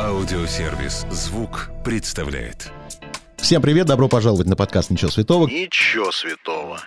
Аудиосервис 0.00 1.06
«Звук» 1.12 1.70
представляет. 1.84 2.72
Всем 3.36 3.62
привет, 3.62 3.86
добро 3.86 4.08
пожаловать 4.08 4.48
на 4.48 4.56
подкаст 4.56 4.90
«Ничего 4.90 5.12
святого». 5.12 5.46
Ничего 5.46 6.10
святого. 6.10 6.80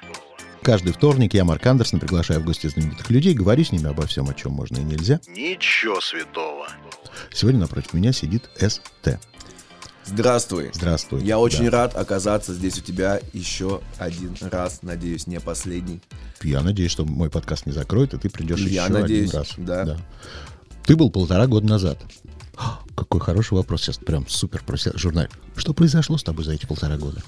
Каждый 0.63 0.91
вторник 0.91 1.33
я, 1.33 1.45
Марк 1.45 1.65
Андерсон, 1.65 2.01
приглашаю 2.01 2.41
в 2.41 2.43
гости 2.45 2.67
знаменитых 2.67 3.09
людей, 3.09 3.33
говорю 3.33 3.63
с 3.63 3.71
ними 3.71 3.87
обо 3.89 4.05
всем, 4.05 4.27
о 4.27 4.33
чем 4.33 4.51
можно 4.51 4.77
и 4.79 4.83
нельзя. 4.83 5.21
Ничего 5.29 6.01
святого. 6.01 6.67
Сегодня 7.33 7.61
напротив 7.61 7.93
меня 7.93 8.11
сидит 8.11 8.49
СТ. 8.57 9.17
Здравствуй. 10.03 10.71
Здравствуй. 10.73 11.23
Я 11.23 11.39
очень 11.39 11.65
Да. 11.65 11.83
рад 11.83 11.95
оказаться 11.95 12.53
здесь 12.53 12.77
у 12.79 12.81
тебя 12.81 13.21
еще 13.31 13.79
один 13.97 14.35
раз, 14.41 14.79
надеюсь, 14.81 15.25
не 15.25 15.39
последний. 15.39 16.01
Я 16.43 16.59
надеюсь, 16.61 16.91
что 16.91 17.05
мой 17.05 17.29
подкаст 17.29 17.65
не 17.65 17.71
закроет, 17.71 18.13
и 18.13 18.17
ты 18.17 18.29
придешь 18.29 18.59
Я 18.59 18.83
еще 18.83 18.93
надеюсь, 18.93 19.29
один 19.33 19.39
раз. 19.39 19.85
да. 19.87 19.97
Ты 20.85 20.97
был 20.97 21.09
полтора 21.11 21.47
года 21.47 21.65
назад. 21.67 21.97
Какой 22.95 23.21
хороший 23.21 23.53
вопрос 23.53 23.81
сейчас, 23.83 23.97
прям 23.97 24.27
супер 24.27 24.63
журнал. 24.95 25.25
Что 25.55 25.73
произошло 25.73 26.17
с 26.17 26.23
тобой 26.23 26.45
за 26.45 26.53
эти 26.53 26.65
полтора 26.65 26.97
года? 26.97 27.21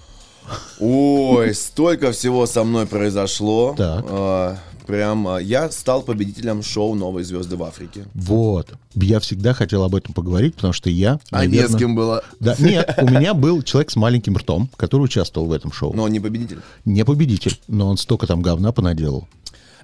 Ой, 0.79 1.53
столько 1.53 2.11
всего 2.11 2.45
со 2.45 2.63
мной 2.63 2.85
произошло. 2.85 3.75
Так. 3.77 4.05
А, 4.09 4.57
Прям 4.89 5.27
а, 5.27 5.37
я 5.39 5.69
стал 5.69 6.01
победителем 6.01 6.63
шоу 6.63 6.95
«Новые 6.95 7.23
звезды 7.23 7.55
в 7.55 7.61
Африке». 7.61 8.05
Вот. 8.15 8.73
Я 8.95 9.19
всегда 9.19 9.53
хотел 9.53 9.83
об 9.83 9.93
этом 9.93 10.15
поговорить, 10.15 10.55
потому 10.55 10.73
что 10.73 10.89
я, 10.89 11.19
А 11.29 11.45
не 11.45 11.57
наверно- 11.57 11.77
с 11.77 11.79
кем 11.79 11.95
было. 11.95 12.23
Да, 12.39 12.55
нет, 12.57 12.95
у 12.97 13.05
меня 13.05 13.35
был 13.35 13.61
человек 13.61 13.91
с 13.91 13.95
маленьким 13.95 14.35
ртом, 14.35 14.67
который 14.77 15.03
участвовал 15.03 15.45
в 15.47 15.51
этом 15.51 15.71
шоу. 15.71 15.93
Но 15.93 16.05
он 16.05 16.11
не 16.11 16.19
победитель. 16.19 16.61
Не 16.85 17.05
победитель, 17.05 17.61
но 17.67 17.87
он 17.87 17.97
столько 17.99 18.25
там 18.25 18.41
говна 18.41 18.71
понаделал. 18.71 19.27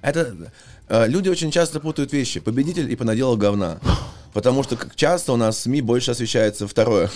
Это 0.02 0.34
э, 0.88 1.06
люди 1.06 1.28
очень 1.28 1.52
часто 1.52 1.78
путают 1.78 2.12
вещи. 2.12 2.40
Победитель 2.40 2.90
и 2.90 2.96
понаделал 2.96 3.36
говна. 3.36 3.78
Потому 4.36 4.62
что 4.62 4.76
как 4.76 4.94
часто 4.94 5.32
у 5.32 5.36
нас 5.36 5.56
в 5.56 5.60
СМИ 5.62 5.80
больше 5.80 6.10
освещается 6.10 6.68
второе. 6.68 7.08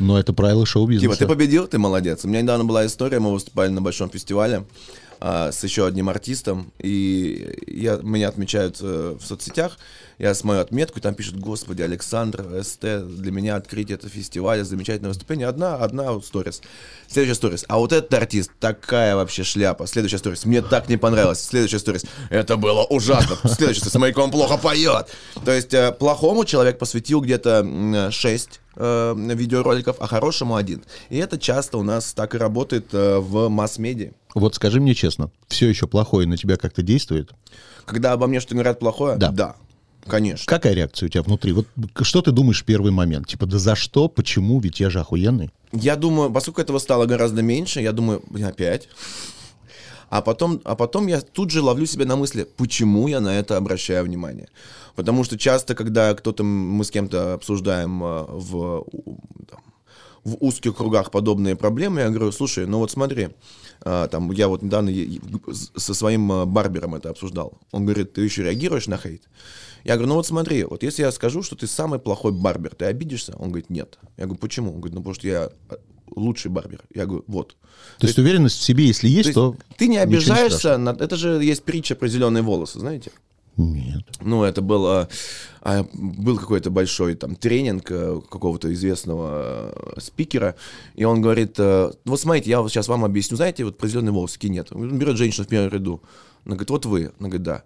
Но 0.00 0.18
это 0.18 0.32
правило 0.32 0.62
Типа, 0.62 0.72
шоу-бизнеса. 0.72 1.16
ты 1.16 1.28
победил, 1.28 1.68
ты 1.68 1.78
молодец. 1.78 2.24
У 2.24 2.28
меня 2.28 2.42
недавно 2.42 2.64
была 2.64 2.84
история, 2.86 3.20
мы 3.20 3.30
выступали 3.30 3.68
на 3.68 3.80
большом 3.80 4.10
фестивале 4.10 4.64
а, 5.20 5.52
с 5.52 5.62
еще 5.62 5.86
одним 5.86 6.08
артистом, 6.08 6.72
и 6.78 7.58
я, 7.66 7.96
меня 8.02 8.28
отмечают 8.28 8.78
э, 8.80 9.16
в 9.20 9.24
соцсетях, 9.24 9.78
я 10.18 10.34
смотрю 10.34 10.60
отметку, 10.62 11.00
и 11.00 11.02
там 11.02 11.14
пишут, 11.14 11.36
господи, 11.40 11.82
Александр, 11.82 12.62
СТ, 12.62 12.80
для 12.80 13.32
меня 13.32 13.56
открытие 13.56 13.96
этого 13.96 14.08
фестиваля, 14.08 14.62
замечательное 14.62 15.08
выступление. 15.08 15.48
Одна, 15.48 15.74
одна 15.74 16.20
сторис. 16.20 16.62
Следующая 17.08 17.34
сторис. 17.34 17.64
А 17.66 17.78
вот 17.78 17.92
этот 17.92 18.14
артист, 18.14 18.52
такая 18.60 19.16
вообще 19.16 19.42
шляпа. 19.42 19.86
Следующая 19.88 20.18
сторис. 20.18 20.44
Мне 20.44 20.62
так 20.62 20.88
не 20.88 20.96
понравилось. 20.96 21.42
Следующая 21.44 21.80
сторис. 21.80 22.04
Это 22.30 22.56
было 22.56 22.84
ужасно. 22.84 23.36
Следующая 23.48 23.88
сторис. 23.88 24.16
Он 24.16 24.30
плохо 24.30 24.58
поет. 24.58 25.08
То 25.44 25.50
есть 25.50 25.74
э, 25.74 25.90
плохому 25.90 26.44
человек 26.44 26.78
посвятил 26.78 27.20
где-то 27.20 28.10
6 28.12 28.61
видеороликов, 28.76 29.96
а 30.00 30.06
хорошему 30.06 30.56
один. 30.56 30.82
И 31.10 31.16
это 31.18 31.38
часто 31.38 31.78
у 31.78 31.82
нас 31.82 32.12
так 32.14 32.34
и 32.34 32.38
работает 32.38 32.86
э, 32.92 33.18
в 33.18 33.48
масс-медиа. 33.48 34.12
Вот 34.34 34.54
скажи 34.54 34.80
мне 34.80 34.94
честно, 34.94 35.30
все 35.48 35.68
еще 35.68 35.86
плохое 35.86 36.26
на 36.26 36.36
тебя 36.36 36.56
как-то 36.56 36.82
действует? 36.82 37.32
Когда 37.84 38.12
обо 38.12 38.26
мне 38.26 38.40
что 38.40 38.54
говорят 38.54 38.78
плохое, 38.78 39.16
Да. 39.16 39.30
да 39.30 39.56
конечно. 40.06 40.44
Какая 40.46 40.74
реакция 40.74 41.06
у 41.06 41.10
тебя 41.10 41.22
внутри? 41.22 41.52
Вот 41.52 41.66
что 42.02 42.22
ты 42.22 42.32
думаешь 42.32 42.62
в 42.62 42.64
первый 42.64 42.92
момент? 42.92 43.28
Типа, 43.28 43.46
да 43.46 43.58
за 43.58 43.76
что, 43.76 44.08
почему, 44.08 44.58
ведь 44.60 44.80
я 44.80 44.90
же 44.90 45.00
охуенный. 45.00 45.50
Я 45.72 45.96
думаю, 45.96 46.30
поскольку 46.30 46.60
этого 46.60 46.78
стало 46.78 47.06
гораздо 47.06 47.42
меньше, 47.42 47.80
я 47.80 47.92
думаю, 47.92 48.22
блин, 48.28 48.46
опять. 48.46 48.88
А 50.12 50.20
потом, 50.20 50.60
а 50.64 50.74
потом 50.74 51.06
я 51.06 51.22
тут 51.22 51.50
же 51.50 51.62
ловлю 51.62 51.86
себя 51.86 52.04
на 52.04 52.16
мысли, 52.16 52.46
почему 52.58 53.08
я 53.08 53.20
на 53.20 53.38
это 53.38 53.56
обращаю 53.56 54.04
внимание. 54.04 54.50
Потому 54.94 55.24
что 55.24 55.38
часто, 55.38 55.74
когда 55.74 56.14
кто-то, 56.14 56.44
мы 56.44 56.84
с 56.84 56.90
кем-то 56.90 57.32
обсуждаем 57.32 58.04
э, 58.04 58.24
в, 58.28 58.84
в 60.22 60.36
узких 60.40 60.76
кругах 60.76 61.10
подобные 61.10 61.56
проблемы, 61.56 62.00
я 62.00 62.10
говорю, 62.10 62.30
слушай, 62.30 62.66
ну 62.66 62.76
вот 62.76 62.90
смотри, 62.90 63.30
а, 63.80 64.06
там, 64.08 64.30
я 64.32 64.48
вот 64.48 64.60
недавно 64.60 64.92
со 65.76 65.94
своим 65.94 66.30
э, 66.30 66.44
барбером 66.44 66.94
это 66.94 67.08
обсуждал. 67.08 67.58
Он 67.70 67.86
говорит, 67.86 68.12
ты 68.12 68.20
еще 68.20 68.42
реагируешь 68.42 68.88
на 68.88 68.98
хейт? 68.98 69.22
Я 69.82 69.94
говорю, 69.94 70.10
ну 70.10 70.14
вот 70.16 70.26
смотри, 70.26 70.64
вот 70.64 70.82
если 70.82 71.04
я 71.04 71.10
скажу, 71.10 71.42
что 71.42 71.56
ты 71.56 71.66
самый 71.66 71.98
плохой 71.98 72.32
барбер, 72.32 72.74
ты 72.74 72.84
обидишься? 72.84 73.34
Он 73.38 73.48
говорит, 73.48 73.70
нет. 73.70 73.98
Я 74.18 74.24
говорю, 74.24 74.40
почему? 74.40 74.74
Он 74.74 74.80
говорит, 74.80 74.94
ну 74.94 75.00
потому 75.00 75.14
что 75.14 75.26
я 75.26 75.48
э, 75.70 75.76
лучший 76.16 76.50
барбер. 76.50 76.80
Я 76.94 77.06
говорю, 77.06 77.24
вот. 77.26 77.56
То 77.98 78.06
есть 78.06 78.18
уверенность 78.18 78.58
в 78.58 78.62
себе, 78.62 78.86
если 78.86 79.08
есть, 79.08 79.34
То 79.34 79.52
то... 79.52 79.56
ты 79.76 79.88
не 79.88 79.98
обижаешься, 79.98 80.78
на... 80.78 80.90
это 80.90 81.16
же 81.16 81.42
есть 81.42 81.62
притча 81.64 81.94
про 81.94 82.08
зеленые 82.08 82.42
волосы, 82.42 82.78
знаете? 82.80 83.12
Нет. 83.56 84.04
Ну, 84.20 84.44
это 84.44 84.62
было, 84.62 85.08
а, 85.60 85.86
был 85.92 86.38
какой-то 86.38 86.70
большой 86.70 87.14
там 87.14 87.36
тренинг 87.36 87.90
э, 87.90 88.20
какого-то 88.30 88.72
известного 88.72 89.72
э, 89.74 90.00
спикера, 90.00 90.54
и 90.94 91.04
он 91.04 91.20
говорит, 91.20 91.56
э, 91.58 91.92
вот 92.06 92.18
смотрите, 92.18 92.48
я 92.48 92.62
вот 92.62 92.70
сейчас 92.70 92.88
вам 92.88 93.04
объясню, 93.04 93.36
знаете, 93.36 93.64
вот 93.64 93.76
про 93.76 93.88
зеленые 93.88 94.12
волосы, 94.12 94.38
нет. 94.44 94.68
Он 94.72 94.98
берет 94.98 95.18
женщину 95.18 95.44
в 95.44 95.48
первом 95.48 95.70
ряду, 95.70 96.02
она 96.46 96.54
говорит, 96.54 96.70
вот 96.70 96.86
вы, 96.86 97.12
она 97.18 97.28
говорит, 97.28 97.42
да. 97.42 97.62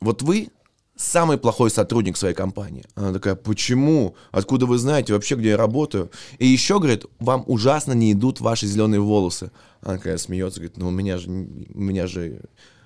Вот 0.00 0.22
вы 0.22 0.50
самый 0.98 1.38
плохой 1.38 1.70
сотрудник 1.70 2.16
своей 2.16 2.34
компании. 2.34 2.84
Она 2.94 3.12
такая, 3.12 3.36
почему? 3.36 4.16
Откуда 4.32 4.66
вы 4.66 4.78
знаете 4.78 5.14
вообще, 5.14 5.36
где 5.36 5.50
я 5.50 5.56
работаю? 5.56 6.10
И 6.38 6.46
еще, 6.46 6.78
говорит, 6.78 7.06
вам 7.20 7.44
ужасно 7.46 7.92
не 7.92 8.12
идут 8.12 8.40
ваши 8.40 8.66
зеленые 8.66 9.00
волосы. 9.00 9.50
Она 9.80 9.96
такая 9.96 10.18
смеется, 10.18 10.60
говорит, 10.60 10.76
ну 10.76 10.88
у 10.88 10.90
меня 10.90 11.18
же, 11.18 11.30
у 11.30 11.80
меня 11.80 12.06
же, 12.06 12.42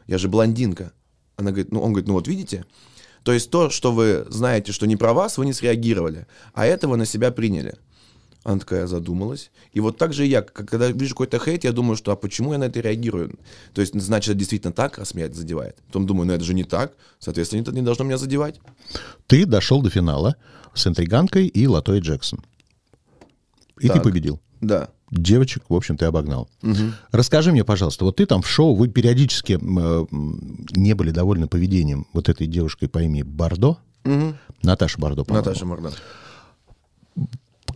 я 0.07 0.19
же 0.19 0.29
блондинка. 0.29 0.93
Она 1.37 1.51
говорит, 1.51 1.73
ну 1.73 1.81
он 1.81 1.93
говорит, 1.93 2.07
ну 2.07 2.15
вот 2.15 2.29
видите? 2.29 2.67
То 3.23 3.33
есть 3.33 3.51
то, 3.51 3.71
что 3.71 3.93
вы 3.93 4.27
знаете, 4.29 4.73
что 4.73 4.87
не 4.87 4.97
про 4.97 5.15
вас, 5.15 5.39
вы 5.39 5.47
не 5.47 5.53
среагировали, 5.53 6.27
а 6.53 6.67
это 6.67 6.89
вы 6.89 6.97
на 6.97 7.07
себя 7.07 7.31
приняли. 7.33 7.77
Она 8.45 8.59
такая 8.59 8.87
задумалась. 8.87 9.51
И 9.73 9.81
вот 9.81 9.99
так 9.99 10.13
же 10.13 10.27
я, 10.27 10.43
когда 10.43 10.91
вижу 10.91 11.15
какой-то 11.15 11.39
хейт, 11.39 11.63
я 11.65 11.73
думаю, 11.73 11.97
что 11.97 12.11
а 12.11 12.17
почему 12.17 12.53
я 12.53 12.59
на 12.59 12.65
это 12.65 12.81
реагирую? 12.81 13.39
То 13.73 13.81
есть, 13.81 13.99
значит, 13.99 14.31
это 14.31 14.39
действительно 14.39 14.73
так, 14.73 14.99
раз 14.99 15.15
меня 15.15 15.27
это 15.27 15.37
задевает. 15.37 15.77
Потом 15.87 16.07
думаю, 16.07 16.27
ну 16.27 16.33
это 16.33 16.43
же 16.43 16.53
не 16.53 16.65
так, 16.65 16.93
соответственно, 17.21 17.63
это 17.63 17.73
не 17.73 17.83
должно 17.83 18.05
меня 18.05 18.19
задевать. 18.19 18.61
Ты 19.29 19.47
дошел 19.47 19.81
до 19.81 19.91
финала 19.91 20.37
с 20.75 20.87
интриганкой 20.87 21.47
и 21.47 21.67
Латой 21.67 22.01
Джексон. 22.01 22.41
И 23.79 23.87
ты 23.87 23.95
Так. 23.95 24.03
победил. 24.03 24.41
Да. 24.61 24.89
Девочек, 25.11 25.65
в 25.69 25.75
общем, 25.75 25.97
ты 25.97 26.07
обогнал. 26.07 26.49
Расскажи 27.11 27.53
мне, 27.53 27.65
пожалуйста, 27.65 28.05
вот 28.05 28.17
ты 28.17 28.27
там 28.27 28.43
в 28.43 28.49
шоу, 28.49 28.75
вы 28.75 28.89
периодически 28.89 29.59
э, 29.61 30.07
не 30.75 30.95
были 30.95 31.11
довольны 31.11 31.47
поведением 31.49 32.07
вот 32.13 32.29
этой 32.29 32.47
девушкой 32.47 32.89
по 32.89 32.99
имени 33.03 33.23
Бардо, 33.23 33.77
Наташа 34.63 34.99
Бардо, 35.01 35.25
по-моему. 35.25 35.47
Наташа 35.47 35.67
Мордан. 35.67 35.93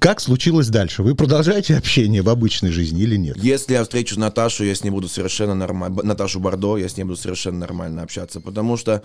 Как 0.06 0.20
случилось 0.20 0.68
дальше? 0.68 1.02
Вы 1.02 1.16
продолжаете 1.16 1.76
общение 1.76 2.22
в 2.22 2.28
обычной 2.28 2.70
жизни 2.70 3.02
или 3.02 3.16
нет? 3.16 3.36
Если 3.38 3.72
я 3.72 3.82
встречу 3.82 4.20
Наташу, 4.20 4.62
я 4.62 4.72
с 4.72 4.84
ней 4.84 4.90
буду 4.90 5.08
совершенно 5.08 5.52
нормально, 5.52 6.00
Наташу 6.04 6.38
Бордо, 6.38 6.76
я 6.76 6.88
с 6.88 6.96
ней 6.96 7.02
буду 7.02 7.16
совершенно 7.16 7.58
нормально 7.58 8.04
общаться, 8.04 8.40
потому 8.40 8.76
что, 8.76 9.02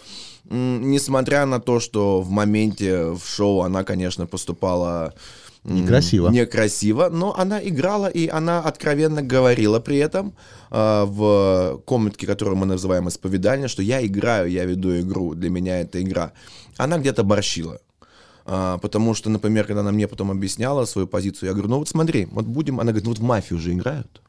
несмотря 0.48 1.48
на 1.48 1.60
то, 1.60 1.80
что 1.80 2.22
в 2.22 2.30
моменте 2.30 3.14
в 3.14 3.24
шоу 3.26 3.62
она, 3.62 3.84
конечно, 3.84 4.28
поступала 4.28 5.16
Некрасиво. 5.64 6.30
некрасиво, 6.30 7.10
но 7.10 7.36
она 7.36 7.60
играла 7.68 8.06
и 8.06 8.28
она 8.28 8.60
откровенно 8.60 9.24
говорила 9.24 9.80
при 9.80 9.98
этом 9.98 10.36
а, 10.70 11.06
в 11.06 11.82
комнатке, 11.86 12.28
которую 12.28 12.58
мы 12.58 12.68
называем 12.68 13.08
исповедальня, 13.08 13.68
что 13.68 13.82
я 13.82 14.06
играю, 14.06 14.52
я 14.52 14.66
веду 14.66 15.00
игру, 15.00 15.34
для 15.34 15.50
меня 15.50 15.82
это 15.82 16.00
игра. 16.00 16.34
Она 16.78 17.00
где-то 17.00 17.24
борщила. 17.24 17.80
А, 18.46 18.78
потому 18.78 19.14
что, 19.14 19.30
например, 19.30 19.66
когда 19.66 19.82
она 19.82 19.92
мне 19.92 20.08
потом 20.08 20.32
объясняла 20.32 20.86
свою 20.86 21.08
позицию, 21.08 21.50
я 21.50 21.54
говорю, 21.54 21.70
ну 21.70 21.80
вот 21.80 21.90
смотри, 21.90 22.26
вот 22.32 22.46
будем, 22.46 22.80
она 22.80 22.92
говорит, 22.92 23.06
ну 23.06 23.12
вот 23.12 23.20
в 23.20 23.24
мафию 23.24 23.60
уже 23.60 23.74
играют. 23.74 24.22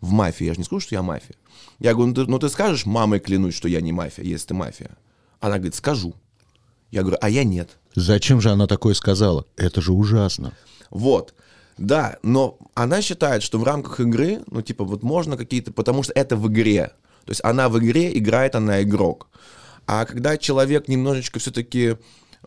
В 0.00 0.10
мафии, 0.10 0.44
я 0.44 0.54
же 0.54 0.58
не 0.58 0.64
скажу, 0.64 0.80
что 0.80 0.94
я 0.94 1.02
мафия. 1.02 1.36
Я 1.78 1.94
говорю, 1.94 2.08
ну 2.08 2.14
ты, 2.14 2.30
ну 2.30 2.38
ты 2.38 2.48
скажешь, 2.48 2.86
мамой 2.86 3.20
клянусь, 3.20 3.54
что 3.54 3.68
я 3.68 3.80
не 3.80 3.92
мафия, 3.92 4.24
если 4.24 4.48
ты 4.48 4.54
мафия. 4.54 4.90
Она 5.40 5.56
говорит, 5.56 5.74
скажу. 5.74 6.14
Я 6.90 7.02
говорю, 7.02 7.18
а 7.20 7.30
я 7.30 7.44
нет. 7.44 7.78
Зачем 7.94 8.40
же 8.40 8.50
она 8.50 8.66
такое 8.66 8.94
сказала? 8.94 9.46
Это 9.56 9.80
же 9.80 9.92
ужасно. 9.92 10.52
Вот. 10.90 11.34
Да, 11.78 12.18
но 12.22 12.58
она 12.74 13.00
считает, 13.00 13.42
что 13.42 13.58
в 13.58 13.64
рамках 13.64 14.00
игры, 14.00 14.42
ну, 14.46 14.60
типа, 14.60 14.84
вот 14.84 15.02
можно 15.02 15.36
какие-то, 15.36 15.72
потому 15.72 16.02
что 16.02 16.12
это 16.12 16.36
в 16.36 16.48
игре. 16.48 16.92
То 17.24 17.30
есть 17.30 17.40
она 17.44 17.68
в 17.68 17.78
игре, 17.78 18.16
играет 18.16 18.54
она 18.54 18.82
игрок. 18.82 19.28
А 19.86 20.04
когда 20.04 20.36
человек 20.36 20.88
немножечко 20.88 21.38
все-таки 21.38 21.96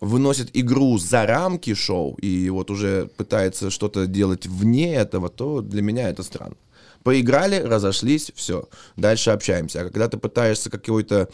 выносит 0.01 0.49
игру 0.53 0.97
за 0.97 1.25
рамки 1.25 1.73
шоу 1.73 2.15
и 2.15 2.49
вот 2.49 2.69
уже 2.71 3.07
пытается 3.17 3.69
что-то 3.69 4.07
делать 4.07 4.45
вне 4.45 4.95
этого, 4.95 5.29
то 5.29 5.61
для 5.61 5.81
меня 5.81 6.09
это 6.09 6.23
странно. 6.23 6.55
Поиграли, 7.05 7.59
разошлись, 7.59 8.31
все, 8.33 8.67
дальше 8.97 9.29
общаемся. 9.29 9.81
А 9.81 9.83
когда 9.83 10.07
ты 10.09 10.17
пытаешься 10.17 10.71
какой-то 10.71 11.29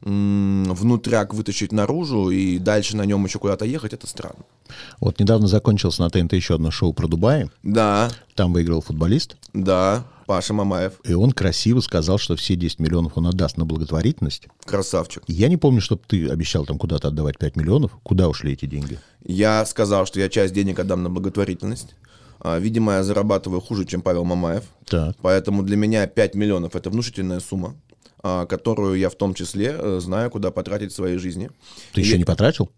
внутряк 0.00 1.34
вытащить 1.34 1.72
наружу 1.72 2.30
и 2.30 2.58
дальше 2.58 2.96
на 2.96 3.04
нем 3.04 3.24
еще 3.24 3.40
куда-то 3.40 3.64
ехать, 3.64 3.92
это 3.92 4.06
странно. 4.06 4.44
Вот 5.00 5.18
недавно 5.18 5.48
закончилось 5.48 5.98
на 5.98 6.08
ТНТ 6.10 6.34
еще 6.34 6.54
одно 6.54 6.70
шоу 6.70 6.92
про 6.92 7.08
Дубай. 7.08 7.50
Да, 7.64 8.08
Там 8.36 8.52
выиграл 8.52 8.82
футболист, 8.82 9.36
да, 9.52 10.04
Паша 10.26 10.54
Мамаев, 10.54 10.92
и 11.02 11.14
он 11.14 11.32
красиво 11.32 11.80
сказал, 11.80 12.18
что 12.18 12.36
все 12.36 12.54
10 12.54 12.78
миллионов 12.78 13.18
он 13.18 13.26
отдаст 13.26 13.56
на 13.56 13.64
благотворительность. 13.64 14.46
красавчик. 14.64 15.24
Я 15.26 15.48
не 15.48 15.56
помню, 15.56 15.80
чтобы 15.80 16.02
ты 16.06 16.28
обещал 16.28 16.64
там 16.66 16.78
куда-то 16.78 17.08
отдавать 17.08 17.36
5 17.38 17.56
миллионов. 17.56 17.90
Куда 18.04 18.28
ушли 18.28 18.52
эти 18.52 18.66
деньги? 18.66 19.00
Я 19.24 19.66
сказал, 19.66 20.06
что 20.06 20.20
я 20.20 20.28
часть 20.28 20.54
денег 20.54 20.78
отдам 20.78 21.02
на 21.02 21.10
благотворительность. 21.10 21.96
А, 22.48 22.58
Видимо, 22.60 22.92
я 22.92 23.02
зарабатываю 23.02 23.60
хуже, 23.60 23.84
чем 23.86 24.02
Павел 24.02 24.24
Мамаев. 24.24 24.62
Так. 24.84 25.16
Поэтому 25.20 25.64
для 25.64 25.76
меня 25.76 26.06
5 26.06 26.34
миллионов 26.36 26.76
это 26.76 26.90
внушительная 26.90 27.40
сумма, 27.40 27.74
а, 28.22 28.46
которую 28.46 28.96
я 28.98 29.08
в 29.10 29.16
том 29.16 29.34
числе 29.34 29.74
э, 29.76 29.98
знаю, 30.00 30.30
куда 30.30 30.52
потратить 30.52 30.92
в 30.92 30.94
своей 30.94 31.18
жизни. 31.18 31.50
Ты 31.92 32.00
И- 32.00 32.04
еще 32.04 32.18
не 32.18 32.24
потратил? 32.24 32.70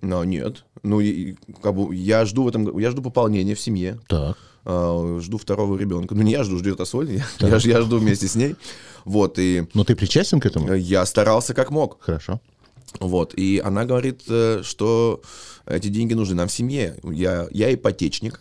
Но 0.00 0.24
нет. 0.24 0.64
Ну, 0.82 1.00
и- 1.00 1.34
как 1.62 1.74
бы 1.74 1.94
я 1.94 2.24
жду 2.24 2.44
в 2.44 2.48
этом, 2.48 2.78
я 2.78 2.90
жду 2.90 3.02
пополнения 3.02 3.54
в 3.54 3.60
семье. 3.60 4.00
Так. 4.08 4.38
а, 4.64 5.18
жду 5.20 5.36
второго 5.38 5.76
ребенка. 5.78 6.14
Ну, 6.14 6.22
не 6.22 6.32
я 6.32 6.42
жду, 6.44 6.58
ждет 6.58 6.80
Асоль. 6.80 7.10
Я, 7.40 7.48
я, 7.48 7.56
я 7.56 7.80
жду 7.82 7.98
вместе 7.98 8.26
с 8.26 8.34
ней. 8.34 8.56
Вот, 9.04 9.38
и 9.38 9.66
Но 9.74 9.84
ты 9.84 9.96
причастен 9.96 10.40
к 10.40 10.46
этому? 10.46 10.72
я 10.74 11.04
старался 11.06 11.52
как 11.54 11.70
мог. 11.70 11.98
Хорошо. 12.00 12.40
Вот, 13.00 13.34
и 13.34 13.60
она 13.64 13.84
говорит, 13.84 14.22
э, 14.28 14.60
что 14.62 15.20
эти 15.66 15.88
деньги 15.88 16.14
нужны 16.14 16.34
нам 16.34 16.48
в 16.48 16.52
семье. 16.52 16.98
Я, 17.04 17.48
я 17.50 17.72
ипотечник. 17.74 18.40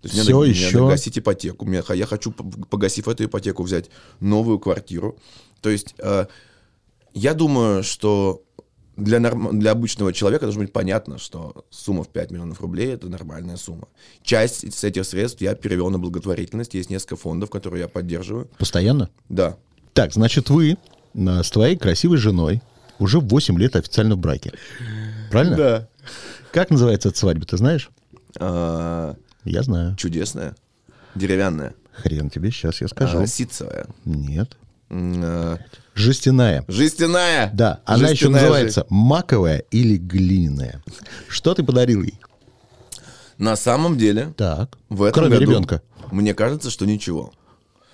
То 0.00 0.06
есть 0.08 0.14
мне 0.14 0.22
Всё 0.22 0.32
надо, 0.40 0.46
мне 0.50 0.66
надо 0.80 0.90
гасить 0.90 1.18
ипотеку. 1.18 1.64
Мне- 1.66 1.82
я 1.94 2.06
хочу, 2.06 2.30
погасив 2.32 3.08
эту 3.08 3.24
ипотеку, 3.24 3.62
взять 3.62 3.90
новую 4.20 4.58
квартиру. 4.58 5.16
То 5.60 5.70
есть 5.70 5.94
э, 5.98 6.26
я 7.14 7.34
думаю, 7.34 7.82
что 7.82 8.42
для, 8.96 9.18
норм- 9.18 9.58
для 9.58 9.72
обычного 9.72 10.12
человека 10.12 10.46
должно 10.46 10.62
быть 10.62 10.72
понятно, 10.72 11.18
что 11.18 11.64
сумма 11.70 12.04
в 12.04 12.08
5 12.08 12.30
миллионов 12.30 12.60
рублей– 12.60 12.92
это 12.94 13.08
нормальная 13.08 13.56
сумма. 13.56 13.88
Часть 14.22 14.72
с 14.72 14.84
этих 14.84 15.04
средств 15.04 15.40
я 15.40 15.54
перевел 15.54 15.90
на 15.90 15.98
благотворительность. 15.98 16.74
Есть 16.74 16.90
несколько 16.90 17.16
фондов, 17.16 17.50
которые 17.50 17.82
я 17.82 17.88
поддерживаю. 17.88 18.48
Постоянно? 18.58 19.08
Да. 19.28 19.56
Так, 19.94 20.12
значит, 20.12 20.48
вы 20.50 20.76
э, 21.14 21.42
с 21.42 21.50
твоей 21.50 21.76
красивой 21.76 22.18
женой 22.18 22.62
уже 23.00 23.18
8 23.18 23.58
лет 23.58 23.74
официально 23.76 24.14
в 24.14 24.18
браке. 24.18 24.52
Правильно? 25.30 25.56
Да. 25.56 25.88
Как 26.52 26.70
называется 26.70 27.08
эта 27.08 27.18
свадьба, 27.18 27.46
ты 27.46 27.56
знаешь? 27.56 27.90
Я 29.44 29.62
знаю. 29.62 29.96
чудесная, 29.96 30.54
деревянная. 31.14 31.74
Хрен 31.92 32.30
тебе, 32.30 32.50
сейчас 32.50 32.80
я 32.80 32.88
скажу. 32.88 33.20
А, 33.20 33.26
ситцевая. 33.26 33.86
Нет. 34.04 34.56
А, 34.90 35.58
Жестяная. 35.94 36.64
Жестяная. 36.68 37.50
Да, 37.52 37.80
она 37.84 38.04
еще 38.10 38.26
Жестяная 38.26 38.40
называется 38.42 38.86
маковая 38.88 39.58
или 39.70 39.96
глиняная. 39.96 40.82
Что 41.28 41.54
ты 41.54 41.62
подарил 41.64 42.02
ей? 42.02 42.18
На 43.36 43.56
самом 43.56 43.96
деле, 43.98 44.32
Так. 44.36 44.78
в 44.88 45.02
этом 45.02 45.22
Кроме 45.24 45.38
году, 45.38 45.50
ребенка. 45.52 45.82
мне 46.10 46.34
кажется, 46.34 46.70
что 46.70 46.86
ничего. 46.86 47.32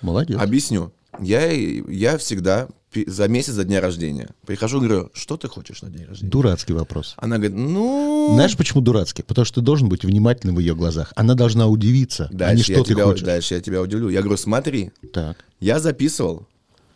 Молодец. 0.01 0.39
Объясню. 0.39 0.91
Я, 1.21 1.51
я 1.51 2.17
всегда 2.17 2.67
за 3.07 3.27
месяц 3.27 3.55
до 3.55 3.63
дня 3.65 3.81
рождения 3.81 4.29
прихожу 4.45 4.77
и 4.77 4.87
говорю, 4.87 5.09
что 5.13 5.35
ты 5.37 5.47
хочешь 5.49 5.81
на 5.81 5.89
день 5.89 6.05
рождения? 6.05 6.29
Дурацкий 6.31 6.73
вопрос. 6.73 7.13
Она 7.17 7.37
говорит, 7.37 7.57
ну... 7.57 8.31
Знаешь, 8.35 8.55
почему 8.55 8.81
дурацкий? 8.81 9.21
Потому 9.23 9.43
что 9.45 9.59
ты 9.59 9.65
должен 9.65 9.89
быть 9.89 10.03
внимательным 10.05 10.55
в 10.55 10.59
ее 10.59 10.75
глазах. 10.75 11.11
Она 11.15 11.33
должна 11.35 11.67
удивиться, 11.67 12.27
а 12.29 12.31
не 12.33 12.37
дальше, 12.37 12.71
я 12.71 12.77
что 12.77 12.85
ты 12.85 12.93
тебя, 12.93 13.03
хочешь. 13.05 13.21
дальше 13.25 13.55
я 13.55 13.61
тебя 13.61 13.81
удивлю. 13.81 14.09
Я 14.09 14.21
говорю, 14.21 14.37
смотри, 14.37 14.91
Так. 15.13 15.37
я 15.59 15.79
записывал. 15.79 16.47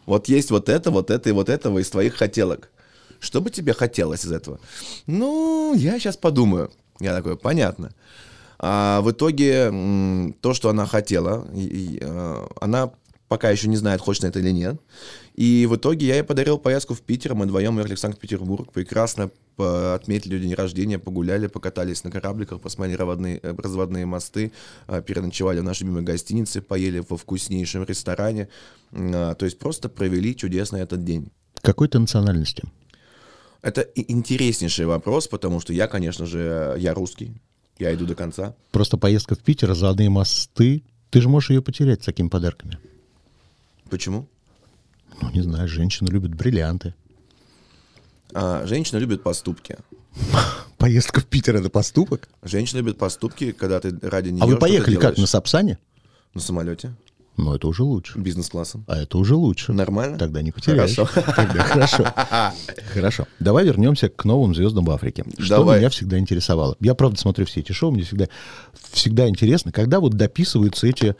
Вот 0.06 0.28
есть 0.30 0.52
вот 0.52 0.70
это, 0.70 0.90
вот 0.90 1.12
это 1.12 1.30
и 1.30 1.34
вот 1.34 1.50
этого 1.50 1.80
из 1.80 1.90
твоих 1.90 2.16
хотелок. 2.16 2.72
Что 3.20 3.42
бы 3.42 3.50
тебе 3.50 3.74
хотелось 3.74 4.26
из 4.26 4.32
этого? 4.32 4.60
Ну, 5.06 5.74
я 5.76 6.00
сейчас 6.00 6.16
подумаю. 6.16 6.72
Я 7.02 7.14
такой, 7.14 7.36
понятно. 7.38 7.92
А 8.58 9.02
в 9.02 9.12
итоге 9.12 9.70
то, 10.42 10.54
что 10.54 10.70
она 10.70 10.86
хотела, 10.86 11.48
и- 11.54 11.66
и, 11.66 12.00
э, 12.02 12.48
она 12.62 12.92
пока 13.30 13.50
еще 13.50 13.70
не 13.70 13.78
знает, 13.78 14.02
хочет 14.02 14.26
это 14.26 14.40
или 14.40 14.50
нет. 14.50 14.82
И 15.36 15.66
в 15.70 15.76
итоге 15.78 16.08
я 16.08 16.16
ей 16.16 16.24
подарил 16.24 16.58
поездку 16.58 16.94
в 16.96 17.02
Питер. 17.02 17.36
Мы 17.36 17.46
вдвоем 17.46 17.78
ехали 17.78 17.96
в 17.96 18.00
Санкт-Петербург. 18.00 18.74
Прекрасно 18.74 19.32
отметили 19.58 20.40
день 20.40 20.54
рождения, 20.54 21.00
погуляли, 21.00 21.48
покатались 21.48 22.04
на 22.04 22.12
корабликах, 22.12 22.60
посмотрели 22.60 22.98
разводные, 22.98 23.40
э, 23.42 23.56
разводные 23.58 24.06
мосты, 24.06 24.52
э, 24.88 25.02
переночевали 25.02 25.60
в 25.60 25.64
нашей 25.64 25.84
любимой 25.84 26.04
гостинице, 26.04 26.62
поели 26.62 27.04
во 27.08 27.18
вкуснейшем 27.18 27.86
ресторане. 27.86 28.50
А, 28.92 29.36
То 29.36 29.46
есть 29.46 29.60
просто 29.60 29.90
провели 29.90 30.36
чудесно 30.36 30.78
этот 30.78 31.06
день. 31.06 31.30
Какой 31.62 31.88
ты 31.88 32.00
национальности? 32.00 32.64
Это 33.62 33.82
интереснейший 33.96 34.86
вопрос, 34.86 35.28
потому 35.28 35.60
что 35.60 35.74
я, 35.74 35.88
конечно 35.88 36.26
же, 36.26 36.76
я 36.80 36.94
русский. 36.94 37.34
Я 37.78 37.94
иду 37.94 38.06
до 38.06 38.16
конца. 38.16 38.56
Просто 38.72 38.98
поездка 38.98 39.36
в 39.36 39.40
Питер, 39.40 39.70
разводные 39.70 40.10
мосты. 40.10 40.84
Ты 41.10 41.22
же 41.22 41.30
можешь 41.30 41.50
ее 41.50 41.62
потерять 41.62 42.02
с 42.02 42.06
такими 42.06 42.30
подарками. 42.30 42.78
Почему? 43.90 44.28
Ну, 45.22 45.32
не 45.32 45.42
знаю, 45.42 45.68
женщины 45.68 46.08
любят 46.10 46.34
бриллианты. 46.34 46.94
А, 48.34 48.66
женщина 48.66 49.00
любит 49.00 49.24
поступки. 49.24 49.78
Поездка 50.78 51.20
в 51.22 51.26
Питер— 51.26 51.56
это 51.58 51.70
поступок? 51.70 52.30
Женщина 52.44 52.80
любит 52.80 52.98
поступки, 52.98 53.52
когда 53.52 53.80
ты 53.80 53.98
ради 54.02 54.30
нее 54.30 54.44
А 54.44 54.46
вы 54.46 54.58
поехали 54.58 54.96
как, 54.96 55.18
на. 55.18 55.28
Сапсане? 55.28 55.78
На 56.34 56.42
самолете, 56.42 56.94
Ну, 57.40 57.54
это 57.54 57.68
уже 57.68 57.84
лучше. 57.84 58.20
бизнес-классом. 58.20 58.84
А 58.88 58.98
это 58.98 59.18
уже 59.18 59.36
лучше. 59.36 59.72
Нормально? 59.72 60.18
Тогда 60.18 60.42
не 60.42 60.52
потеряешь. 60.52 60.96
Хорошо. 60.96 61.22
Тогда 61.36 61.64
хорошо. 61.64 62.06
Хорошо. 62.94 63.28
Давай 63.40 63.66
вернемся 63.66 64.10
к 64.10 64.26
новым 64.26 64.54
звездам 64.54 64.84
в 64.84 64.92
Африке. 64.92 65.24
Что 65.38 65.58
Давай. 65.58 65.80
меня 65.80 65.90
всегда 65.90 66.20
интересовало. 66.20 66.76
Я, 66.82 66.96
правда, 66.96 67.18
смотрю 67.18 67.46
все 67.46 67.62
эти 67.62 67.72
шоу, 67.72 67.92
мне 67.92 68.04
всегда, 68.04 68.28
всегда 68.92 69.30
интересно, 69.30 69.72
когда 69.72 70.02
вот 70.02 70.16
дописываются 70.16 70.88
эти 70.88 71.16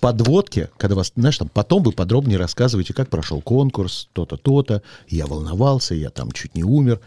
подводки, 0.00 0.68
когда 0.78 0.96
вас, 0.96 1.12
знаешь, 1.16 1.36
там 1.36 1.48
потом 1.48 1.82
вы 1.82 1.92
подробнее 1.92 2.38
рассказываете, 2.38 2.94
как 2.94 3.10
прошел 3.10 3.42
конкурс, 3.42 4.08
то-то, 4.14 4.36
то-то, 4.36 4.82
я 5.08 5.26
волновался, 5.26 5.94
я 5.94 6.08
там 6.08 6.32
чуть 6.32 6.54
не 6.54 6.64
умер. 6.64 7.00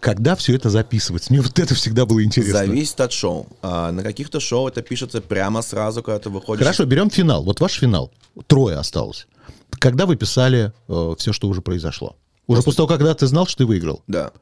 Когда 0.00 0.36
все 0.36 0.54
это 0.54 0.70
записывается? 0.70 1.32
Мне 1.32 1.42
вот 1.42 1.58
это 1.58 1.74
всегда 1.74 2.06
было 2.06 2.22
интересно. 2.22 2.58
Зависит 2.58 3.00
от 3.00 3.12
шоу. 3.12 3.48
А, 3.62 3.90
на 3.90 4.02
каких-то 4.02 4.40
шоу 4.40 4.68
это 4.68 4.82
пишется 4.82 5.20
прямо 5.20 5.62
сразу, 5.62 6.02
когда 6.02 6.18
ты 6.18 6.30
выходишь. 6.30 6.62
Хорошо, 6.62 6.84
берем 6.84 7.10
финал. 7.10 7.42
Вот 7.44 7.60
ваш 7.60 7.72
финал. 7.72 8.12
Трое 8.46 8.76
осталось. 8.76 9.26
Когда 9.70 10.06
вы 10.06 10.16
писали 10.16 10.72
все, 11.18 11.32
что 11.32 11.48
уже 11.48 11.60
произошло? 11.62 12.16
Уже 12.46 12.62
после 12.62 12.76
того, 12.78 12.88
когда 12.88 13.14
ты 13.14 13.26
знал, 13.26 13.46
что 13.46 13.58
ты 13.58 13.66
выиграл. 13.66 14.02
Да. 14.06 14.32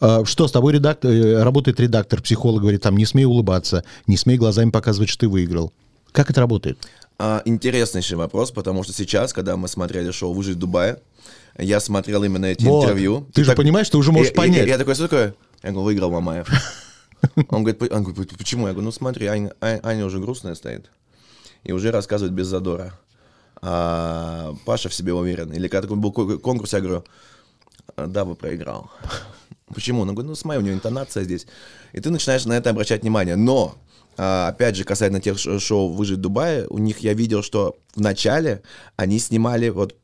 А, 0.00 0.24
Что, 0.24 0.48
с 0.48 0.52
тобой 0.52 0.72
редактор, 0.74 1.10
э, 1.10 1.42
работает 1.42 1.80
редактор, 1.80 2.22
психолог 2.22 2.62
говорит, 2.62 2.82
там, 2.82 2.96
не 2.96 3.06
смей 3.06 3.24
улыбаться, 3.24 3.84
не 4.06 4.16
смей 4.16 4.36
глазами 4.36 4.70
показывать, 4.70 5.08
что 5.08 5.20
ты 5.20 5.28
выиграл. 5.28 5.72
Как 6.12 6.30
это 6.30 6.40
работает? 6.40 6.78
А, 7.18 7.42
интереснейший 7.44 8.16
вопрос, 8.16 8.50
потому 8.50 8.82
что 8.82 8.92
сейчас, 8.92 9.32
когда 9.32 9.56
мы 9.56 9.68
смотрели 9.68 10.10
шоу 10.10 10.32
«Выжить 10.32 10.56
в 10.56 10.58
Дубае», 10.58 11.00
я 11.58 11.80
смотрел 11.80 12.22
именно 12.24 12.46
эти 12.46 12.64
Вот. 12.64 12.84
интервью. 12.84 13.26
Ты 13.32 13.40
И 13.42 13.44
же 13.44 13.50
так- 13.50 13.56
понимаешь, 13.56 13.88
ты 13.88 13.96
уже 13.98 14.12
можешь 14.12 14.30
и- 14.30 14.32
и- 14.32 14.36
понять. 14.36 14.66
и 14.66 14.68
я 14.70 14.78
такой, 14.78 14.94
что 14.94 15.04
такое? 15.04 15.34
Я 15.62 15.70
говорю, 15.70 15.84
выиграл 15.86 16.10
Мамаев. 16.10 16.48
Он 17.48 17.62
говорит, 17.64 17.78
«По- 17.78 17.86
он 17.96 18.02
говорит, 18.04 18.36
почему? 18.36 18.66
Я 18.66 18.72
говорю, 18.74 18.84
ну 18.86 18.92
смотри, 18.92 19.26
Аня, 19.28 19.52
А- 19.60 19.80
Аня 19.82 20.04
уже 20.04 20.18
грустная 20.20 20.54
стоит 20.54 20.90
и 21.62 21.72
уже 21.72 21.90
рассказывает 21.90 22.34
без 22.34 22.48
задора. 22.48 22.92
А 23.62 24.54
Паша 24.66 24.88
в 24.88 24.94
себе 24.94 25.14
уверен. 25.14 25.50
Или 25.52 25.68
когда 25.68 25.82
такой 25.88 25.96
был 25.96 26.12
ко- 26.12 26.38
конкурс, 26.38 26.72
я 26.74 26.80
говорю, 26.80 27.04
«А, 27.96 28.06
да, 28.06 28.24
вы 28.24 28.34
проиграл. 28.34 28.90
Почему? 29.74 30.02
Он 30.02 30.08
говорит, 30.08 30.28
ну 30.28 30.34
смотри, 30.34 30.60
у 30.62 30.64
него 30.66 30.74
интонация 30.76 31.24
здесь. 31.24 31.46
И 31.92 32.00
ты 32.00 32.10
начинаешь 32.10 32.44
на 32.44 32.52
это 32.54 32.70
обращать 32.70 33.02
внимание. 33.02 33.36
Но, 33.36 33.74
а, 34.18 34.48
опять 34.48 34.76
же, 34.76 34.84
касательно 34.84 35.20
тех 35.20 35.38
шоу 35.38 35.88
«Выжить 35.88 36.18
в 36.18 36.20
Дубае», 36.20 36.66
у 36.68 36.78
них 36.78 36.98
я 36.98 37.14
видел, 37.14 37.42
что 37.42 37.76
в 37.94 38.00
начале 38.00 38.62
они 38.96 39.18
снимали 39.18 39.70
вот 39.70 39.96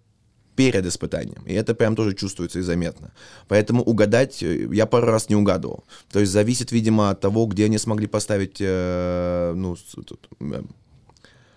перед 0.57 0.87
испытанием. 0.87 1.43
И 1.47 1.55
это 1.55 1.75
прям 1.75 1.97
тоже 1.97 2.15
чувствуется 2.15 2.59
и 2.59 2.63
заметно. 2.63 3.13
Поэтому 3.49 3.83
угадать 3.83 4.43
э, 4.43 4.69
я 4.73 4.87
пару 4.87 5.07
раз 5.07 5.29
не 5.29 5.37
угадывал. 5.37 5.85
То 6.11 6.21
есть 6.21 6.33
зависит, 6.33 6.73
видимо, 6.73 7.11
от 7.11 7.21
того, 7.21 7.47
где 7.47 7.65
они 7.65 7.79
смогли 7.79 8.07
поставить 8.07 8.59
э, 8.61 9.53
ну, 9.55 9.77
тут, 9.95 10.29
э, 10.41 10.63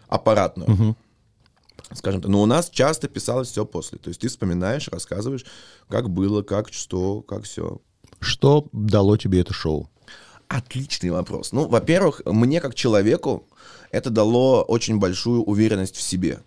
аппаратную. 0.07 0.95
Скажем 1.93 2.21
так. 2.21 2.31
Но 2.31 2.41
у 2.41 2.45
нас 2.45 2.69
часто 2.69 3.07
писалось 3.07 3.50
все 3.50 3.65
после. 3.65 3.97
То 3.97 4.09
есть 4.09 4.21
ты 4.21 4.27
вспоминаешь, 4.27 4.88
рассказываешь, 4.88 5.45
как 5.89 6.09
было, 6.09 6.41
как 6.41 6.71
что, 6.71 7.21
как 7.21 7.43
все. 7.43 7.81
Что 8.19 8.67
дало 8.71 9.17
тебе 9.17 9.41
это 9.41 9.53
шоу? 9.53 9.89
Отличный 10.47 11.09
вопрос. 11.09 11.51
Ну, 11.51 11.67
во-первых, 11.67 12.21
мне 12.25 12.62
как 12.62 12.75
человеку 12.75 13.47
это 13.91 14.09
дало 14.09 14.63
очень 14.63 15.00
большую 15.00 15.43
уверенность 15.43 15.95
в 15.95 16.01
себе. 16.01 16.39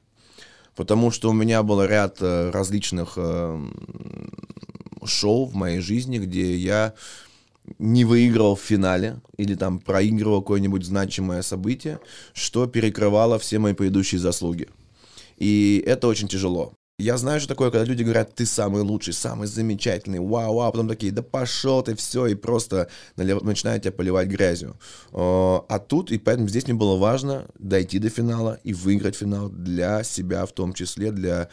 Потому 0.76 1.11
что 1.11 1.30
у 1.30 1.33
меня 1.33 1.62
был 1.62 1.83
ряд 1.83 2.18
э, 2.21 2.50
различных 2.50 3.14
э, 3.16 3.66
шоу 5.04 5.47
в 5.47 5.54
моей 5.54 5.80
жизни, 5.80 6.18
где 6.18 6.54
я 6.54 6.95
не 7.78 8.04
выигрывал 8.04 8.54
в 8.54 8.61
финале 8.61 9.21
или 9.38 9.54
там 9.54 9.80
проигрывал 9.80 10.42
какое-нибудь 10.42 10.85
значимое 10.85 11.42
событие, 11.42 11.99
что 12.33 12.66
перекрывало 12.66 13.38
все 13.38 13.59
мои 13.59 13.73
предыдущие 13.73 14.21
заслуги. 14.21 14.68
И 15.38 15.83
это 15.85 16.06
очень 16.06 16.28
тяжело. 16.28 16.75
Я 16.98 17.18
знаю, 17.18 17.40
что 17.40 17.48
такое, 17.50 17.70
когда 17.70 17.84
люди 17.84 18.02
говорят, 18.02 18.34
ты 18.34 18.46
самый 18.46 18.80
лучший, 18.80 19.12
самый 19.12 19.46
замечательный, 19.48 20.18
вау, 20.18 20.54
вау, 20.54 20.72
потом 20.72 20.88
такие, 20.88 21.12
да 21.12 21.20
пошел 21.22 21.82
ты, 21.82 21.94
все, 21.94 22.26
и 22.26 22.34
просто 22.34 22.88
налив- 23.16 23.44
начинают 23.44 23.82
тебя 23.82 23.92
поливать 23.92 24.28
грязью. 24.28 24.78
Э, 25.12 25.60
А 25.68 25.78
тут, 25.78 26.10
и 26.10 26.16
поэтому 26.18 26.48
здесь 26.48 26.64
мне 26.66 26.72
было 26.72 26.96
важно 26.96 27.48
дойти 27.58 27.98
до 27.98 28.08
финала 28.08 28.58
и 28.64 28.72
выиграть 28.72 29.14
финал 29.14 29.50
для 29.50 30.04
себя 30.04 30.46
в 30.46 30.52
том 30.52 30.72
числе, 30.72 31.12
для 31.12 31.50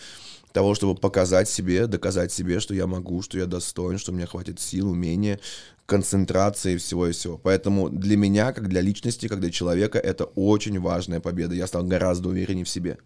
того, 0.54 0.76
чтобы 0.76 0.96
показать 0.96 1.50
себе, 1.50 1.88
доказать 1.88 2.32
себе, 2.32 2.62
что 2.62 2.74
я 2.74 2.88
могу, 2.88 3.22
что 3.22 3.38
я 3.38 3.46
достоин, 3.46 3.98
что 3.98 4.14
у 4.14 4.16
меня 4.16 4.28
хватит 4.28 4.62
сил, 4.62 4.92
умения, 4.92 5.42
концентрации 5.86 6.78
всего 6.78 7.08
и 7.08 7.12
всего. 7.12 7.38
Поэтому 7.38 7.90
для 7.90 8.16
меня, 8.16 8.54
как 8.54 8.70
для 8.70 8.80
личности, 8.80 9.28
как 9.28 9.42
для 9.42 9.52
человека, 9.52 10.00
это 10.00 10.24
очень 10.24 10.80
важная 10.80 11.20
победа. 11.20 11.54
Я 11.54 11.68
стал 11.68 11.84
гораздо 11.84 12.30
увереннее 12.30 12.64
в 12.64 12.70
себе. 12.70 12.98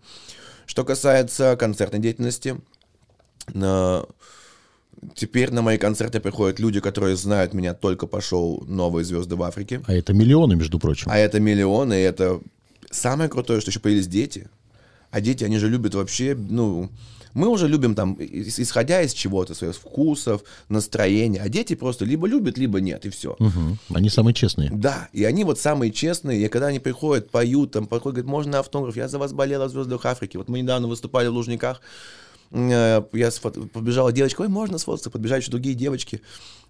Что 0.67 0.83
касается 0.83 1.55
концертной 1.55 1.99
деятельности, 1.99 2.59
на- 3.53 4.05
теперь 5.15 5.51
на 5.51 5.61
мои 5.61 5.77
концерты 5.77 6.19
приходят 6.19 6.59
люди, 6.59 6.81
которые 6.81 7.15
знают 7.15 7.53
меня 7.53 7.73
только 7.73 8.05
по 8.05 8.21
шоу 8.21 8.63
«Новые 8.65 9.05
звезды 9.05 9.35
в 9.37 9.43
Африке». 9.43 9.81
А 9.87 9.93
это 9.93 10.13
миллионы, 10.13 10.55
между 10.55 10.77
прочим. 10.77 11.09
А 11.09 11.17
это 11.17 11.39
миллионы, 11.39 11.93
и 11.93 12.03
это 12.03 12.41
самое 12.91 13.29
крутое, 13.29 13.61
что 13.61 13.71
еще 13.71 13.79
появились 13.79 14.07
дети. 14.07 14.49
А 15.09 15.21
дети, 15.21 15.45
они 15.45 15.57
же 15.57 15.69
любят 15.69 15.95
вообще, 15.95 16.35
ну, 16.37 16.89
мы 17.37 17.47
уже 17.47 17.67
любим 17.67 17.95
там, 17.95 18.13
ис- 18.19 18.61
исходя 18.61 19.01
из 19.01 19.13
чего-то, 19.13 19.53
своих 19.53 19.75
вкусов, 19.75 20.41
настроения. 20.69 21.41
А 21.41 21.49
дети 21.49 21.75
просто 21.75 22.05
либо 22.05 22.27
любят, 22.27 22.57
либо 22.57 22.81
нет, 22.81 23.05
и 23.05 23.09
все. 23.09 23.35
Мгм. 23.39 23.77
Они 23.93 24.09
самые 24.09 24.33
честные. 24.33 24.69
Да, 24.71 25.07
и 25.13 25.23
они 25.23 25.43
вот 25.43 25.59
самые 25.59 25.91
честные, 25.91 26.45
и 26.45 26.47
когда 26.49 26.67
они 26.67 26.79
приходят, 26.79 27.29
поют, 27.29 27.71
там, 27.71 27.85
подходят, 27.87 28.15
говорят, 28.15 28.31
можно 28.31 28.59
автограф, 28.59 28.95
я 28.97 29.07
за 29.07 29.19
вас 29.19 29.33
болела 29.33 29.65
в 29.67 29.69
«Звездах 29.71 30.05
Африки». 30.05 30.37
Вот 30.37 30.49
мы 30.49 30.61
недавно 30.61 30.87
выступали 30.87 31.27
в 31.27 31.33
Лужниках, 31.33 31.81
я 32.51 33.29
сфото- 33.29 33.67
побежала 33.67 34.11
девочка, 34.11 34.41
ой, 34.41 34.47
можно 34.47 34.77
сфоткаться, 34.77 35.09
подбежали 35.09 35.41
еще 35.41 35.51
другие 35.51 35.75
девочки. 35.75 36.21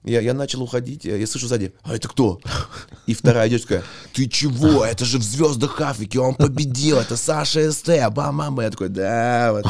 Я, 0.03 0.21
я 0.21 0.33
начал 0.33 0.61
уходить, 0.61 1.05
я, 1.05 1.25
слышу 1.27 1.47
сзади, 1.47 1.73
а 1.83 1.95
это 1.95 2.07
кто? 2.07 2.39
И 3.07 3.13
вторая 3.13 3.49
девочка, 3.49 3.83
ты 4.13 4.27
чего? 4.27 4.85
Это 4.85 5.05
же 5.05 5.17
в 5.17 5.23
«Звездах 5.23 5.81
Африки», 5.81 6.17
он 6.17 6.35
победил, 6.35 6.97
это 6.97 7.17
Саша 7.17 7.71
СТ, 7.71 7.89
бам-бам. 8.11 8.59
Я 8.61 8.69
такой, 8.69 8.89
да, 8.89 9.53
вот, 9.53 9.65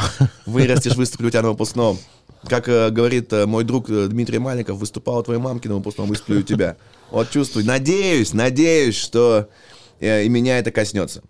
вырастешь, 0.46 0.96
выступлю 0.96 1.28
у 1.28 1.30
тебя 1.30 1.42
на 1.42 1.50
выпускном. 1.50 1.98
Как 2.44 2.68
э, 2.68 2.90
говорит 2.90 3.32
э, 3.32 3.46
мой 3.46 3.64
друг 3.64 3.90
э, 3.90 4.06
Дмитрий 4.06 4.38
Мальников, 4.38 4.78
выступал 4.78 5.18
у 5.18 5.22
твоей 5.22 5.40
мамки 5.40 5.66
на 5.66 5.74
выпускном, 5.74 6.08
выступлю 6.08 6.40
у 6.40 6.42
тебя. 6.42 6.76
Вот 7.10 7.30
чувствую, 7.30 7.66
надеюсь, 7.66 8.32
надеюсь, 8.32 8.94
что 8.94 9.48
э, 9.98 10.24
и 10.24 10.28
меня 10.28 10.58
это 10.58 10.70
коснется. 10.70 11.22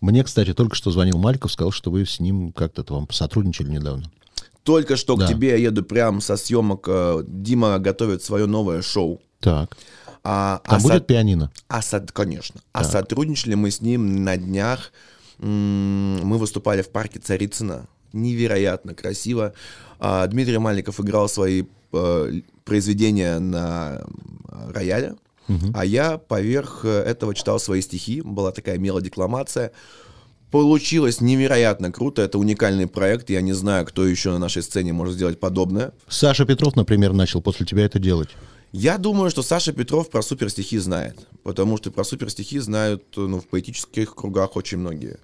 Мне, 0.00 0.24
кстати, 0.24 0.54
только 0.54 0.74
что 0.74 0.90
звонил 0.90 1.18
Мальков, 1.18 1.52
сказал, 1.52 1.70
что 1.70 1.90
вы 1.90 2.06
с 2.06 2.18
ним 2.18 2.52
как-то 2.52 2.82
там 2.82 3.10
сотрудничали 3.10 3.68
недавно. 3.68 4.10
Только 4.64 4.96
что 4.96 5.14
Да. 5.16 5.26
к 5.26 5.28
тебе 5.28 5.48
я 5.50 5.56
еду 5.56 5.84
прям 5.84 6.20
со 6.20 6.36
съемок. 6.36 6.86
э, 6.88 7.22
Дима 7.26 7.78
готовит 7.78 8.22
свое 8.24 8.46
новое 8.46 8.82
шоу. 8.82 9.20
Так. 9.40 9.76
А, 10.24 10.60
Там 10.64 10.78
а 10.78 10.80
будет 10.82 10.94
со- 10.94 11.00
пианино? 11.00 11.52
а 11.68 11.82
со- 11.82 12.00
конечно. 12.00 12.60
А 12.72 12.82
сотрудничали 12.82 13.54
мы 13.54 13.70
с 13.70 13.80
ним 13.82 14.24
на 14.24 14.36
днях. 14.38 14.90
Мы 15.38 16.38
выступали 16.38 16.80
в 16.82 16.88
парке 16.88 17.18
Царицына. 17.18 17.86
Невероятно 18.14 18.94
красиво. 18.94 19.52
А, 19.98 20.26
Дмитрий 20.26 20.58
Мальников 20.58 20.98
играл 21.00 21.28
свои 21.28 21.64
э, 21.92 22.40
произведения 22.64 23.38
на 23.38 24.02
рояле. 24.72 25.14
А 25.74 25.84
я 25.84 26.16
поверх 26.16 26.84
э, 26.84 26.88
этого 27.02 27.34
читал 27.34 27.58
свои 27.60 27.82
стихи. 27.82 28.22
Была 28.22 28.50
такая 28.50 28.78
мелодекламация. 28.78 29.72
Получилось 30.54 31.20
невероятно 31.20 31.90
круто. 31.90 32.22
Это 32.22 32.38
уникальный 32.38 32.86
проект. 32.86 33.28
Я 33.28 33.40
не 33.40 33.52
знаю, 33.52 33.84
кто 33.84 34.06
еще 34.06 34.30
на 34.30 34.38
нашей 34.38 34.62
сцене 34.62 34.92
может 34.92 35.16
сделать 35.16 35.40
подобное. 35.40 35.92
Саша 36.06 36.44
Петров, 36.44 36.76
например, 36.76 37.12
начал 37.12 37.42
после 37.42 37.66
тебя 37.66 37.84
это 37.84 37.98
делать. 37.98 38.28
Я 38.70 38.96
думаю, 38.96 39.30
что 39.30 39.42
Саша 39.42 39.72
Петров 39.72 40.10
про 40.10 40.22
суперстихи 40.22 40.78
знает, 40.78 41.26
потому 41.42 41.76
что 41.76 41.90
про 41.90 42.04
суперстихи 42.04 42.60
знают 42.60 43.02
ну, 43.16 43.40
в 43.40 43.48
поэтических 43.48 44.14
кругах 44.14 44.54
очень 44.54 44.78
многие. 44.78 45.18